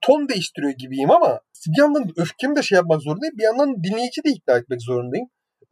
[0.00, 3.34] ton değiştiriyor gibiyim ama bir yandan öfkemi de şey yapmak zorundayım.
[3.38, 5.26] Bir yandan dinleyici de ikna etmek zorundayım.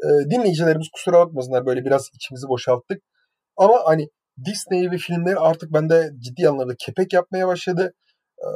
[0.04, 3.02] E, dinleyicilerimiz kusura bakmasınlar böyle biraz içimizi boşalttık.
[3.56, 4.08] Ama hani
[4.44, 7.94] Disney ve filmler artık bende ciddi anlamda kepek yapmaya başladı.
[8.38, 8.46] E,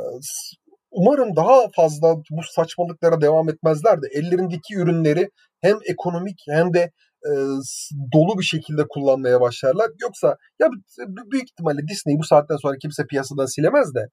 [0.92, 6.92] umarım daha fazla bu saçmalıklara devam etmezler de ellerindeki ürünleri hem ekonomik hem de
[7.26, 7.30] e,
[8.12, 9.90] dolu bir şekilde kullanmaya başlarlar.
[10.02, 10.68] Yoksa ya
[11.06, 14.08] büyük ihtimalle Disney bu saatten sonra kimse piyasadan silemez de.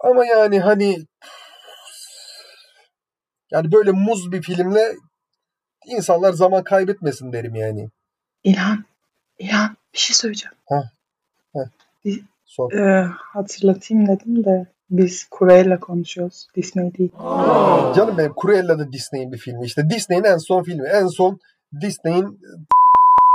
[0.00, 0.96] Ama yani hani
[3.50, 4.94] yani böyle muz bir filmle
[5.86, 7.90] insanlar zaman kaybetmesin derim yani.
[8.44, 8.84] İlhan.
[9.38, 10.56] İlhan bir şey söyleyeceğim.
[12.44, 12.72] Sor.
[12.72, 16.48] Ee, hatırlatayım dedim de biz Cruella konuşuyoruz.
[16.56, 17.12] Disney değil.
[17.96, 19.66] Canım benim Cruella da Disney'in bir filmi.
[19.66, 20.88] İşte Disney'in en son filmi.
[20.88, 21.38] En son
[21.80, 22.38] Disney'in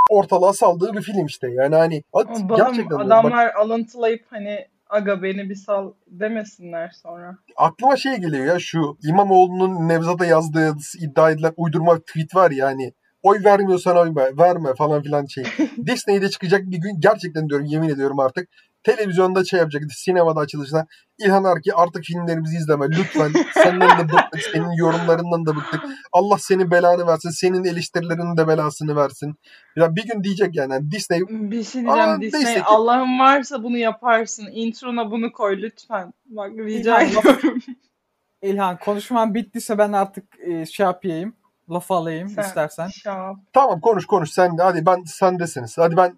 [0.10, 1.48] ortalığa saldığı bir film işte.
[1.52, 3.10] Yani hani Ama balım, gerçekten diyorum.
[3.10, 7.38] Bak, adamlar alıntılayıp hani aga beni bir sal demesinler sonra.
[7.58, 12.92] aklıma şey geliyor ya şu İmamoğlu'nun Nevzat'a yazdığı iddia edilen uydurma tweet var ya hani
[13.24, 15.44] oy vermiyorsan oy ver- verme falan filan şey.
[15.86, 18.50] Disney'de çıkacak bir gün gerçekten diyorum yemin ediyorum artık
[18.84, 20.86] televizyonda şey yapacak sinemada açılışta
[21.20, 25.82] İlhan Arki artık filmlerimizi izleme lütfen senden de bıktık senin yorumlarından da bıktık
[26.14, 29.36] Allah senin belanı versin senin eleştirilerinin de belasını versin
[29.76, 33.78] ya bir gün diyecek yani Disney Bir şey diyeceğim Aa, Disney ki- Allah'ın varsa bunu
[33.78, 34.48] yaparsın.
[34.52, 36.14] Introna bunu koy lütfen.
[36.26, 37.60] Bak rica İlhan, ediyorum.
[38.42, 41.34] İlhan konuşman bittiyse ben artık e, şey yapayım.
[41.70, 42.88] Laf alayım Sen- istersen.
[42.88, 43.36] Şap.
[43.54, 46.18] tamam konuş konuş sen de hadi ben sendesiniz hadi ben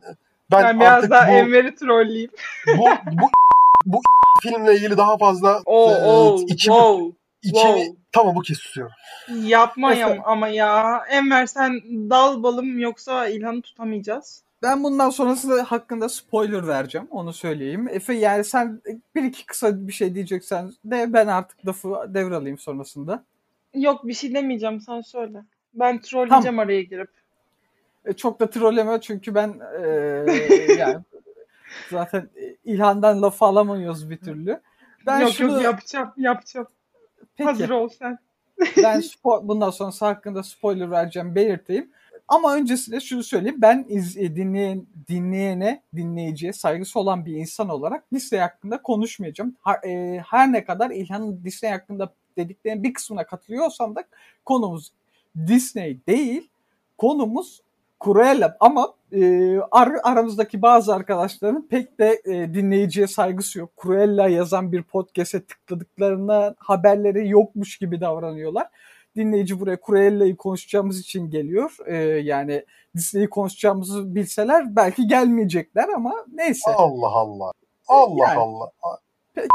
[0.53, 2.31] ben, Ben, biraz artık daha bu, Enver'i trolleyeyim.
[2.77, 3.25] bu bu
[3.85, 4.01] bu
[4.43, 7.95] filmle ilgili daha fazla Oo, e, oo, içimi, wow, içimi wow.
[8.11, 8.93] tamam bu kez susuyorum.
[9.43, 11.03] Yapma ya, ama ya.
[11.09, 14.43] Enver sen dal balım yoksa İlhan'ı tutamayacağız.
[14.63, 17.07] Ben bundan sonrası hakkında spoiler vereceğim.
[17.11, 17.87] Onu söyleyeyim.
[17.91, 18.81] Efe yani sen
[19.15, 23.23] bir iki kısa bir şey diyeceksen de ben artık lafı devralayım sonrasında.
[23.73, 25.43] Yok bir şey demeyeceğim sen söyle.
[25.73, 26.59] Ben trolleyeceğim Tamam.
[26.59, 27.09] araya girip.
[28.05, 29.85] E, çok da trolleme çünkü ben e,
[30.77, 31.03] yani
[31.91, 32.29] zaten
[32.65, 34.61] İlhan'dan lafı alamıyoruz bir türlü.
[35.05, 36.67] Ben yok şunu, yok yapacağım yapacağım.
[37.37, 38.17] peki, Hazır ol sen.
[38.77, 41.91] ben spo- bundan sonrası hakkında spoiler vereceğim belirteyim.
[42.27, 43.61] Ama öncesinde şunu söyleyeyim.
[43.61, 49.55] Ben iz, e, dinleyen, dinleyene, dinleyiciye saygısı olan bir insan olarak Disney hakkında konuşmayacağım.
[49.61, 54.03] Ha- e, her ne kadar İlhan'ın Disney hakkında dediklerinin bir kısmına katılıyorsam da
[54.45, 54.91] konumuz
[55.47, 56.49] Disney değil.
[56.97, 57.61] Konumuz
[58.03, 63.69] Cruella ama e, ar- aramızdaki bazı arkadaşların pek de e, dinleyiciye saygısı yok.
[63.83, 68.67] Cruella yazan bir podcast'e tıkladıklarında haberleri yokmuş gibi davranıyorlar.
[69.15, 71.75] Dinleyici buraya Cruella'yı konuşacağımız için geliyor.
[71.85, 76.71] E, yani Disney'i konuşacağımızı bilseler belki gelmeyecekler ama neyse.
[76.75, 77.51] Allah Allah.
[77.87, 78.39] Allah Yani.
[78.39, 78.69] Allah.
[79.33, 79.47] Peki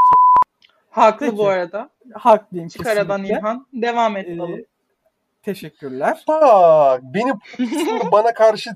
[0.90, 1.38] Haklı Peki.
[1.38, 1.90] bu arada.
[2.14, 3.38] haklıyım Çık aradan kesinlikle.
[3.38, 3.66] İlhan.
[3.72, 4.64] Devam et E, balım.
[5.42, 6.24] Teşekkürler.
[6.28, 7.34] Bak benim
[8.12, 8.70] bana karşı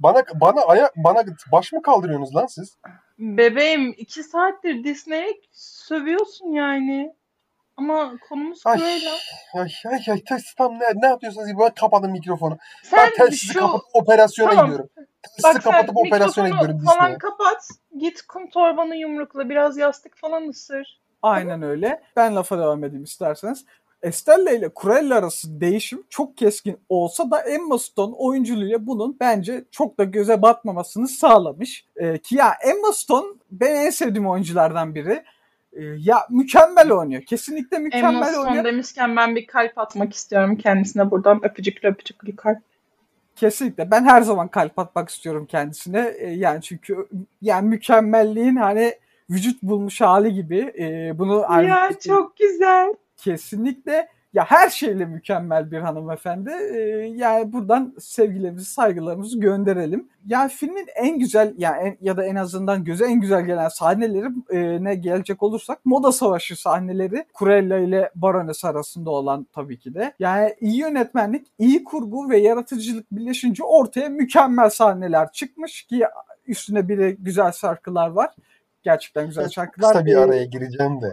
[0.00, 2.78] bana bana ayak bana baş mı kaldırıyorsunuz lan siz?
[3.18, 7.12] Bebeğim iki saattir Disney'e sövüyorsun yani.
[7.76, 8.78] Ama konumuz Ay.
[8.78, 9.10] Cruella.
[9.54, 11.48] Ay ay ay ters tam ne, ne yapıyorsunuz?
[11.60, 12.58] Ben kapadım mikrofonu.
[12.82, 14.64] Sen ben telsizi şu kapatıp operasyona Tamam.
[14.64, 14.90] gidiyorum.
[15.22, 17.18] Telsizi bak sen kapatıp operasyona gidiyorum falan Disney'e.
[17.18, 17.68] kapat.
[17.98, 21.00] Git kum torbanı yumrukla biraz yastık falan ısır.
[21.22, 22.02] Aynen öyle.
[22.16, 23.64] Ben lafa devam edeyim isterseniz.
[24.02, 29.98] Estella ile Cruella arası değişim çok keskin olsa da Emma Stone oyunculuğuyla bunun bence çok
[29.98, 31.84] da göze batmamasını sağlamış.
[31.96, 35.24] Ee, ki ya Emma Stone ben en sevdiğim oyunculardan biri.
[35.72, 37.22] Ee, ya mükemmel oynuyor.
[37.22, 38.64] Kesinlikle Emma mükemmel Stone oynuyor.
[38.64, 42.58] demişken ben bir kalp atmak istiyorum kendisine buradan öpücüklü öpücüklü kalp.
[43.36, 43.90] Kesinlikle.
[43.90, 46.14] Ben her zaman kalp atmak istiyorum kendisine.
[46.18, 47.08] Ee, yani çünkü
[47.42, 48.94] yani mükemmelliğin hani
[49.30, 50.72] vücut bulmuş hali gibi.
[50.78, 52.94] Ee, bunu Ya çok güzel.
[53.18, 56.50] Kesinlikle ya her şeyle mükemmel bir hanımefendi.
[56.50, 56.78] Ee,
[57.14, 60.08] yani buradan sevgilerimizi, saygılarımızı gönderelim.
[60.26, 64.26] Yani filmin en güzel yani en- ya da en azından göze en güzel gelen sahneleri
[64.50, 70.14] e, ne gelecek olursak moda savaşı sahneleri Cruella ile Baroness arasında olan tabii ki de.
[70.18, 76.04] Yani iyi yönetmenlik, iyi kurgu ve yaratıcılık birleşince ortaya mükemmel sahneler çıkmış ki
[76.46, 78.30] üstüne bir de güzel şarkılar var.
[78.82, 79.92] Gerçekten güzel şarkılar.
[79.92, 81.12] Kısa bir araya gireceğim de.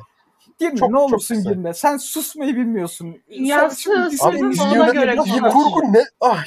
[0.60, 1.50] Girme Çok- ne çok olursun kısa.
[1.52, 1.74] girme.
[1.74, 3.15] Sen susmayı bilmiyorsun.
[3.30, 3.88] Ya sus,
[4.22, 6.04] ona göre kurgu ne?
[6.20, 6.38] Ay.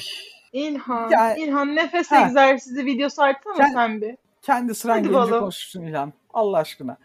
[0.53, 2.25] İlhan, Yani- İlhan nefes Ha.
[2.25, 4.15] egzersizi videosu açsana Sen- sen bir.
[4.41, 6.13] Kendi sıran Hadi gelince konuşsun İlhan.
[6.33, 6.97] Allah aşkına.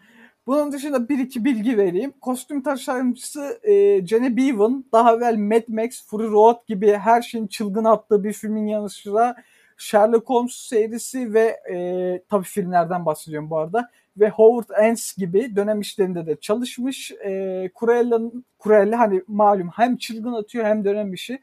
[0.47, 2.13] Bunun dışında bir iki bilgi vereyim.
[2.21, 7.83] Kostüm tasarımcısı e, Jenny Beavan daha evvel Mad Max, Fury Road gibi her şeyin çılgın
[7.83, 9.35] attığı bir filmin yanı sıra
[9.77, 15.81] Sherlock Holmes serisi ve e, tabii filmlerden bahsediyorum bu arada ve Howard Ends gibi dönem
[15.81, 17.11] işlerinde de çalışmış.
[17.11, 21.41] E, Cruella'nın Cruella hani malum hem çılgın atıyor hem dönem işi.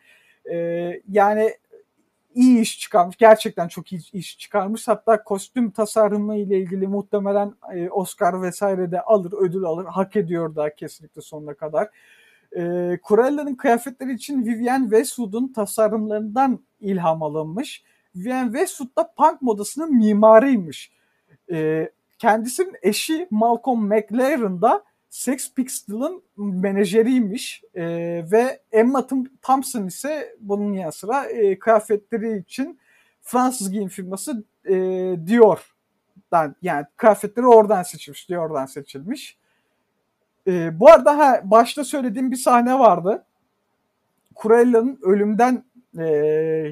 [0.51, 0.57] E,
[1.09, 1.53] yani
[2.35, 3.17] iyi iş çıkarmış.
[3.17, 4.89] Gerçekten çok iyi iş çıkarmış.
[4.89, 9.85] Hatta kostüm tasarımı ile ilgili muhtemelen e, Oscar vesaire de alır, ödül alır.
[9.85, 11.89] Hak ediyor da kesinlikle sonuna kadar.
[12.57, 12.61] E,
[13.09, 17.85] Cruella'nın kıyafetleri için Vivienne Westwood'un tasarımlarından ilham alınmış.
[18.17, 20.93] Vivienne Westwood da punk modasının mimarıymış.
[21.53, 27.85] E, kendisinin eşi Malcolm McLaren da Sex Pistols'ın menajeriymiş E,
[28.33, 29.07] ve Emma
[29.43, 32.79] Thompson ise bunun yanı sıra e, kıyafetleri için
[33.23, 34.75] Fransız giyim firması e,
[35.27, 39.39] Dior'dan yani kıyafetleri oradan seçilmiş, Dior'dan seçilmiş.
[40.47, 43.25] E, bu arada ha, başta söylediğim bir sahne vardı.
[44.43, 45.65] Cruella'nın ölümden
[45.99, 46.05] e,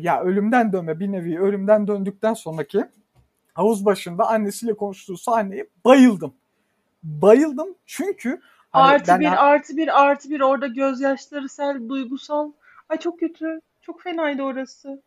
[0.03, 2.85] ya ölümden dönme bir nevi ölümden döndükten sonraki
[3.55, 6.35] havuz başında annesiyle konuştuğu sahneye bayıldım.
[7.03, 12.53] Bayıldım çünkü hani artı ben- bir, artı bir, artı bir orada gözyaşları sel, duygusal.
[12.89, 13.61] Ay çok kötü.
[13.83, 15.03] Çok fenaydı orası.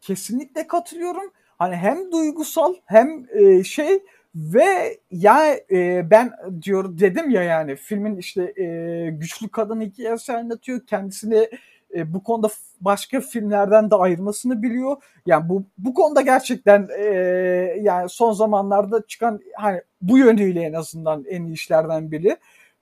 [0.00, 1.32] kesinlikle katılıyorum.
[1.58, 4.02] Hani hem duygusal hem e, şey
[4.34, 6.32] ve ya e, ben
[6.62, 10.86] diyor dedim ya yani filmin işte e, güçlü kadın hikayesi anlatıyor.
[10.86, 11.48] Kendisini
[11.94, 12.48] e, bu konuda
[12.80, 14.96] başka filmlerden de ayırmasını biliyor.
[15.26, 17.04] Yani bu bu konuda gerçekten e,
[17.80, 22.36] yani son zamanlarda çıkan hani bu yönüyle en azından en iyi işlerden biri.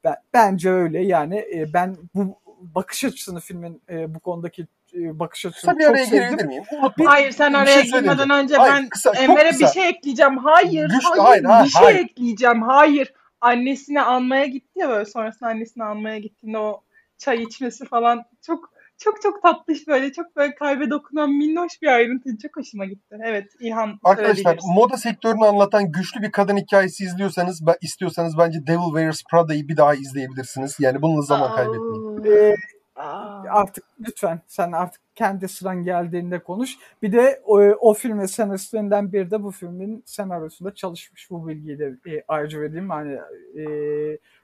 [0.05, 5.47] Ben, bence öyle yani e, ben bu bakış açısını filmin e, bu konudaki e, bakış
[5.47, 6.29] açısını Kısa bir çok araya sevdim.
[6.29, 6.65] girebilir miyim?
[6.73, 7.11] Unutma.
[7.11, 10.39] Hayır sen bir araya şey girmeden önce Hayır, ben kısa, Enver'e bir şey ekleyeceğim.
[10.39, 11.99] Hayır, Güçlü, hayır, hayır, hayır, bir şey hayır.
[11.99, 12.63] ekleyeceğim.
[12.63, 13.13] Hayır.
[13.41, 16.83] Annesini almaya gitti ya böyle sonrasında annesini almaya gittiğinde o
[17.19, 18.73] çay içmesi falan çok
[19.05, 22.39] çok çok tatlış böyle çok böyle kalbe dokunan minnoş bir ayrıntı.
[22.43, 23.17] Çok hoşuma gitti.
[23.25, 28.89] Evet İlhan Arkadaşlar moda sektörünü anlatan güçlü bir kadın hikayesi izliyorsanız ben istiyorsanız bence Devil
[28.95, 30.77] Wears Prada'yı bir daha izleyebilirsiniz.
[30.81, 32.25] Yani bununla zaman kaybetmeyin.
[32.25, 32.57] Ee,
[33.51, 36.77] artık lütfen sen artık kendi sıran geldiğinde konuş.
[37.03, 41.31] Bir de o, o film ve senaristlerinden biri de bu filmin senaryosunda çalışmış.
[41.31, 42.91] Bu bilgiyi de e, ayrıca vereyim.
[42.91, 43.19] Hani
[43.59, 43.65] e,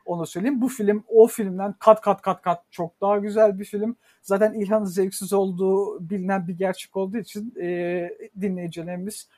[0.08, 0.60] onu söyleyeyim.
[0.60, 3.96] Bu film o filmden kat kat kat kat çok daha güzel bir film.
[4.22, 9.28] Zaten İlhan'ın zevksiz olduğu bilinen bir gerçek olduğu için e, dinleyicilerimiz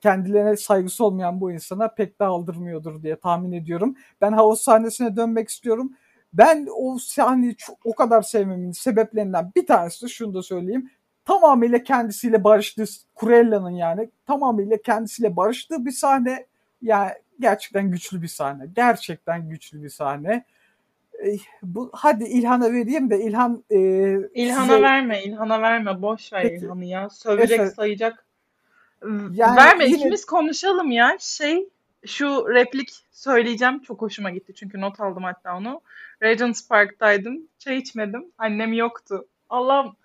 [0.00, 3.96] kendilerine saygısı olmayan bu insana pek de aldırmıyordur diye tahmin ediyorum.
[4.20, 5.92] Ben havuz sahnesine dönmek istiyorum.
[6.32, 10.90] Ben o sahneyi çok- o kadar sevmemin sebeplerinden bir tanesi de şunu da söyleyeyim.
[11.24, 16.46] Tamamıyla kendisiyle barıştığı, Kurella'nın yani tamamıyla kendisiyle barıştığı bir sahne.
[16.82, 18.64] Yani gerçekten güçlü bir sahne.
[18.76, 20.44] Gerçekten güçlü bir sahne.
[21.62, 23.76] Bu hadi İlhan'a vereyim de İlhan e,
[24.34, 26.02] İlhan'a size- verme, İlhan'a verme.
[26.02, 26.64] Boş ver Peki.
[26.64, 27.10] İlhan'ı ya.
[27.10, 28.24] Sövecek, Efe- sayacak.
[29.32, 31.16] Yani verme, yine- ikimiz konuşalım ya.
[31.20, 31.68] Şey,
[32.06, 33.82] şu replik söyleyeceğim.
[33.82, 35.80] Çok hoşuma gitti çünkü not aldım hatta onu.
[36.22, 37.48] Regent's Park'taydım.
[37.58, 38.32] Çay içmedim.
[38.38, 39.26] Annem yoktu.
[39.48, 39.96] Allah'ım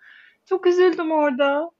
[0.45, 1.71] çok üzüldüm orada.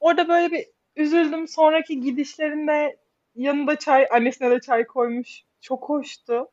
[0.00, 1.48] Orada böyle bir üzüldüm.
[1.48, 2.96] Sonraki gidişlerinde
[3.34, 5.42] yanında çay, annesine de çay koymuş.
[5.60, 6.48] Çok hoştu.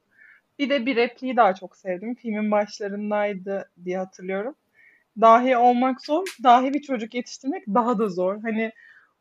[0.60, 2.16] Bir de bir repliği daha çok sevdim.
[2.16, 4.56] Filmin başlarındaydı diye hatırlıyorum.
[5.22, 8.42] Dahi olmak zor, dahi bir çocuk yetiştirmek daha da zor.
[8.42, 8.72] Hani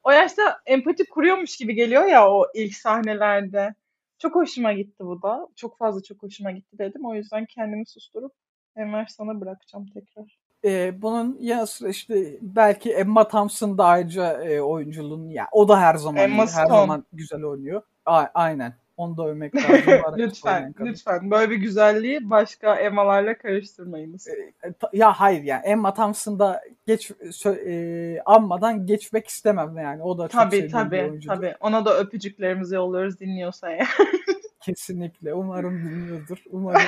[0.03, 3.75] o yaşta empati kuruyormuş gibi geliyor ya o ilk sahnelerde.
[4.19, 5.49] Çok hoşuma gitti bu da.
[5.57, 7.07] Çok fazla çok hoşuma gitti dedim.
[7.07, 8.33] O yüzden kendimi susturup
[8.77, 10.40] Enver sana bırakacağım tekrar.
[10.65, 15.81] E, bunun yanı sıra işte belki Emma Thompson da ayrıca e, oyunculuğunu ya o da
[15.81, 16.69] her zaman Emma her Stone.
[16.69, 17.83] zaman güzel oynuyor.
[18.07, 18.75] A- aynen.
[18.97, 20.15] Onu da övmek lazım.
[20.17, 21.31] Lütfen, lütfen.
[21.31, 24.29] Böyle bir güzelliği başka Emma'larla karıştırmayınız.
[24.29, 30.03] E, ta- Ya hayır yani Emma Thompson da geç sö- e, anmadan geçmek istemem yani.
[30.03, 31.35] O da çok Tabii sevdiğim bir tabii oyuncudur.
[31.35, 31.55] tabii.
[31.61, 33.85] Ona da öpücüklerimizi yolluyoruz dinliyorsa ya.
[34.61, 35.35] Kesinlikle.
[35.35, 36.43] Umarım dinliyordur.
[36.51, 36.81] Umarım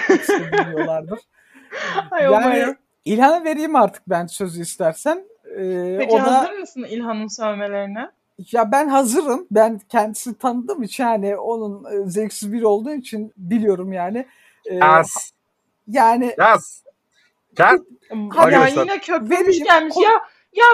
[0.52, 1.18] dinliyorlardır.
[2.10, 2.76] Ay yani umarım.
[3.04, 5.24] İlhan'a vereyim artık ben sözü istersen.
[5.44, 8.10] E, Peki o da hazır mısın İlhan'ın sövmelerine?
[8.52, 9.46] Ya ben hazırım.
[9.50, 14.26] Ben kendisini tanıdığım için yani onun e, zevksiz biri olduğu için biliyorum yani.
[14.70, 15.32] Ee, Yaz.
[15.88, 16.84] yani Yaz.
[17.56, 17.78] Gel.
[18.30, 19.96] Arkadaşlar, yine köpürmüş gelmiş.
[19.96, 20.10] Ya
[20.52, 20.66] ya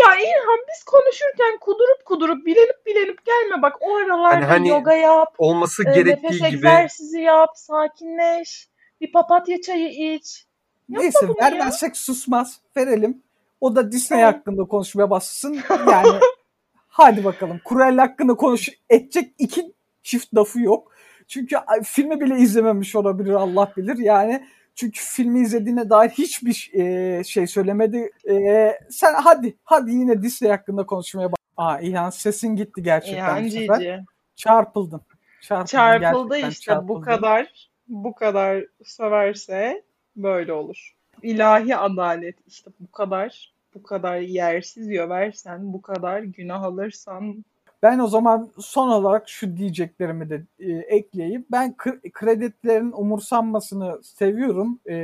[0.00, 4.92] ya İlhan biz konuşurken kudurup kudurup bilenip bilenip gelme bak o aralarda Hani- hani yoga
[4.92, 8.68] yap, Olması e, nefes gerektiği gibi egzersizi yap, sakinleş,
[9.00, 10.46] bir papatya çayı iç.
[10.90, 11.46] Neyse bunu ya.
[11.46, 12.60] vermezsek susmaz.
[12.76, 13.22] Verelim.
[13.60, 14.34] O da Disney Tamam.
[14.34, 15.58] hakkında konuşmaya başlasın.
[15.90, 16.08] Yani
[16.88, 17.60] hadi bakalım.
[17.68, 19.72] Cruella hakkında konuş edecek iki
[20.02, 20.92] çift lafı yok.
[21.28, 23.98] Çünkü filmi bile izlememiş olabilir Allah bilir.
[23.98, 28.10] Yani çünkü filmi izlediğine dair hiçbir e, şey söylemedi.
[28.30, 31.38] E, sen hadi hadi yine Disney hakkında konuşmaya bak.
[31.56, 33.48] Aa İlhan sesin gitti gerçekten İlhan bu.
[33.48, 34.04] Cici.
[34.36, 35.00] Çarpıldın.
[35.40, 37.00] Çarpıldın, Çarpıldı işte bu çarpıldın.
[37.00, 39.82] kadar bu kadar söverse
[40.16, 40.96] böyle olur.
[41.22, 47.44] İlahi adalet işte bu kadar bu kadar yersiz yöversen bu kadar günah alırsan
[47.82, 51.46] Ben o zaman son olarak şu diyeceklerimi de e, ekleyeyim.
[51.52, 54.80] Ben kr- kredilerin umursanmasını seviyorum.
[54.88, 54.94] E,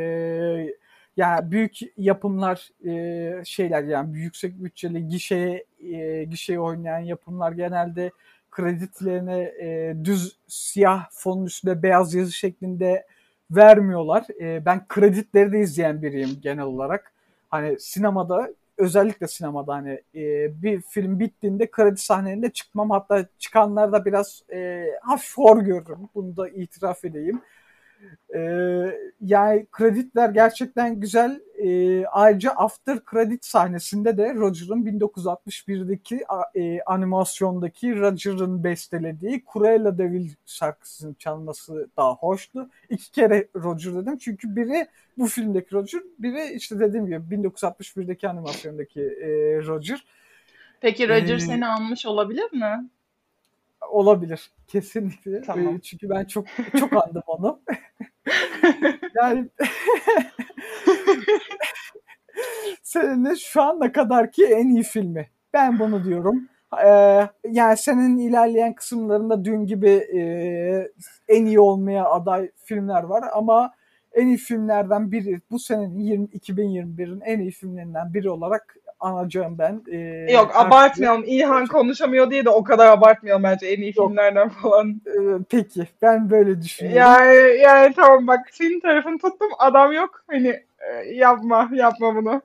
[1.17, 8.11] yani büyük yapımlar e, şeyler yani yüksek bütçeli gişeye e, gişeye oynayan yapımlar genelde
[8.51, 13.07] kredilerine e, düz siyah fonun üstünde beyaz yazı şeklinde
[13.51, 14.27] vermiyorlar.
[14.41, 17.13] E, ben kredileri de izleyen biriyim genel olarak.
[17.51, 20.23] Hani sinemada özellikle sinemada hani e,
[20.63, 22.91] bir film bittiğinde kredi sahnelerinde çıkmam.
[22.91, 26.09] Hatta çıkanlarda biraz e, hafif hor görürüm.
[26.15, 27.41] Bunu da itiraf edeyim.
[28.35, 28.41] E,
[29.21, 31.41] yani kreditler gerçekten güzel.
[31.59, 40.13] E, ayrıca after credit sahnesinde de Roger'ın 1961'deki a- e, animasyondaki Roger'ın bestelediği Cruella de
[40.13, 42.69] Vil şarkısının çalması daha hoştu.
[42.91, 44.87] İki kere Roger dedim çünkü biri
[45.19, 49.29] bu filmdeki Roger, biri işte dediğim gibi 1961'deki animasyondaki e,
[49.67, 50.05] Roger
[50.81, 52.89] Peki Roger Ee, seni almış olabilir mi?
[53.91, 55.43] Olabilir kesinlikle.
[55.43, 55.77] Tamam.
[55.77, 56.47] E, çünkü ben çok
[56.79, 57.61] çok andım onu.
[59.15, 59.49] yani
[62.83, 65.31] senin şu ana kadarki en iyi filmi.
[65.55, 66.49] Ben bunu diyorum.
[66.85, 70.21] Ee, yani senin ilerleyen kısımlarında dün gibi e,
[71.29, 73.73] en iyi olmaya aday filmler var ama
[74.13, 79.83] en iyi filmlerden biri bu senenin 20, 2021'in en iyi filmlerinden biri olarak anacağım ben.
[79.93, 81.25] Ee, Yok her- abartmayalım.
[81.27, 84.09] İlhan konuşamıyor diye de o kadar abartmayalım bence en iyi Yok.
[84.09, 85.01] filmlerden falan.
[85.07, 86.99] Ee, peki ben böyle düşünüyorum.
[87.01, 90.25] Yani yani tamam bak senin tarafını tuttum adam yok.
[90.31, 90.49] Hani
[90.91, 92.43] e, yapma yapma bunu.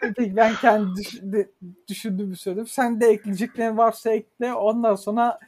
[0.00, 1.48] Peki ben kendi düş- de-
[1.88, 2.66] düşündüğümü söyleyeyim.
[2.66, 4.52] Sen de ekleyeceklerin varsa ekle.
[4.54, 5.38] Ondan sonra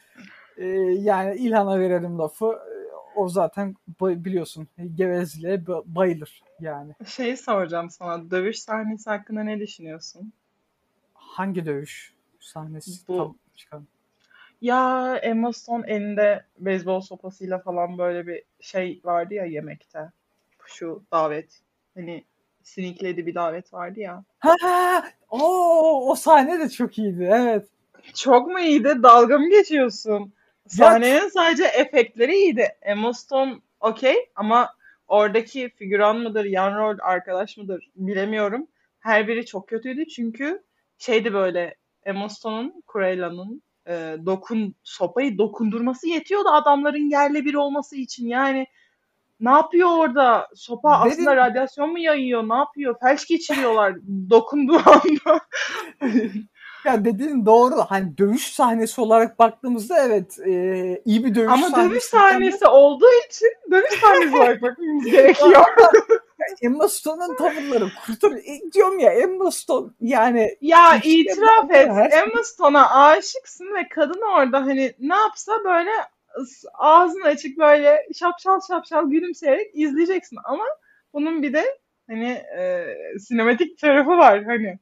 [0.57, 0.65] e,
[0.99, 2.45] yani İlhan'a verelim lafı.
[2.45, 6.93] E, O zaten biliyorsun gevezliğe ba- bayılır yani.
[7.07, 8.31] Şey soracağım sana.
[8.31, 10.33] Dövüş sahnesi hakkında ne düşünüyorsun?
[11.13, 13.35] Hangi dövüş sahnesi Bu-
[13.71, 13.85] tam?
[14.61, 20.11] Ya Emma Stone elinde beyzbol sopasıyla falan böyle bir şey vardı ya yemekte.
[20.65, 21.61] Şu davet.
[21.95, 22.23] Hani
[22.63, 24.23] sinikledi bir davet vardı ya.
[24.39, 27.29] Ha, ha, o o sahne de çok iyiydi.
[27.33, 27.67] Evet.
[28.15, 29.03] Çok mu iyiydi?
[29.03, 30.33] Dalga mı geçiyorsun?
[30.67, 32.67] Sahnenin sadece efektleri iyiydi.
[32.81, 34.73] Emma Stone okey ama
[35.09, 38.67] oradaki figüran mıdır, yan rol arkadaş mıdır bilemiyorum.
[38.99, 40.63] Her biri çok kötüydü çünkü
[40.97, 48.27] şeydi böyle Emma Stone'un, Cruella'nın e, dokun sopayı dokundurması yetiyordu adamların yerle bir olması için.
[48.27, 48.67] Yani
[49.39, 50.47] ne yapıyor orada?
[50.55, 52.49] Sopa Dedim- aslında radyasyon mu yayıyor?
[52.49, 52.95] Ne yapıyor?
[53.01, 53.95] Felç geçiriyorlar
[54.29, 55.41] dokunduğu anda.
[56.85, 57.75] Ya dediğin doğru.
[57.89, 60.51] Hani dövüş sahnesi olarak baktığımızda evet e,
[61.05, 61.89] iyi bir dövüş Ama sahnesi.
[61.91, 65.63] dövüş sahnesi olduğu için dövüş sahnesi olarak bakmamız gerekiyor.
[66.61, 68.31] Emma Stone'un tavırları kurtar.
[68.31, 71.89] E, diyorum ya Emma Stone yani Ya İşte itiraf et.
[71.89, 75.91] her şey- Emma Stone'a aşıksın ve kadın orada hani ne yapsa böyle
[76.41, 80.37] ıs- ağzın açık böyle şapşal şapşal gülümseyerek izleyeceksin.
[80.43, 80.63] Ama
[81.13, 81.77] bunun bir de
[82.09, 82.85] hani e,
[83.19, 84.79] sinematik tarafı var hani.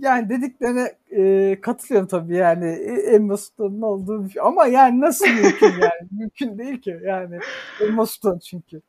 [0.00, 2.66] Yani dediklerine e, katılıyorum tabii yani
[3.12, 4.42] Emma Stone'un olduğu bir şey.
[4.42, 6.08] Ama yani nasıl mümkün yani?
[6.10, 7.38] mümkün değil ki yani.
[7.80, 8.80] Emma Stone çünkü.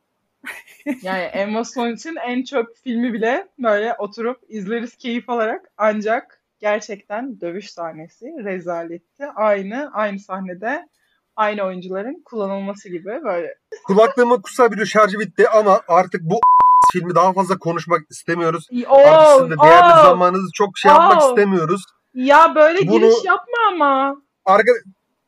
[1.02, 7.40] Yani Emma Stone için en çöp filmi bile böyle oturup izleriz keyif alarak ancak gerçekten
[7.40, 9.26] dövüş sahnesi rezaletti.
[9.34, 10.88] Aynı aynı sahnede
[11.36, 13.54] aynı oyuncuların kullanılması gibi böyle
[13.84, 16.40] Kulaklığımı kusabiliyor şarjı bitti ama artık bu
[17.00, 18.68] filmi daha fazla konuşmak istemiyoruz.
[18.88, 20.02] Oo, Artık sizin de değerli oo.
[20.02, 21.28] zamanınızı çok şey yapmak Oo.
[21.28, 21.82] istemiyoruz.
[22.14, 24.16] Ya böyle Bunu- giriş yapma ama.
[24.44, 24.72] Arka,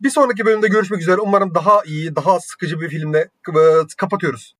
[0.00, 1.20] bir sonraki bölümde görüşmek üzere.
[1.20, 3.52] Umarım daha iyi, daha sıkıcı bir filmle e,
[3.96, 4.54] kapatıyoruz.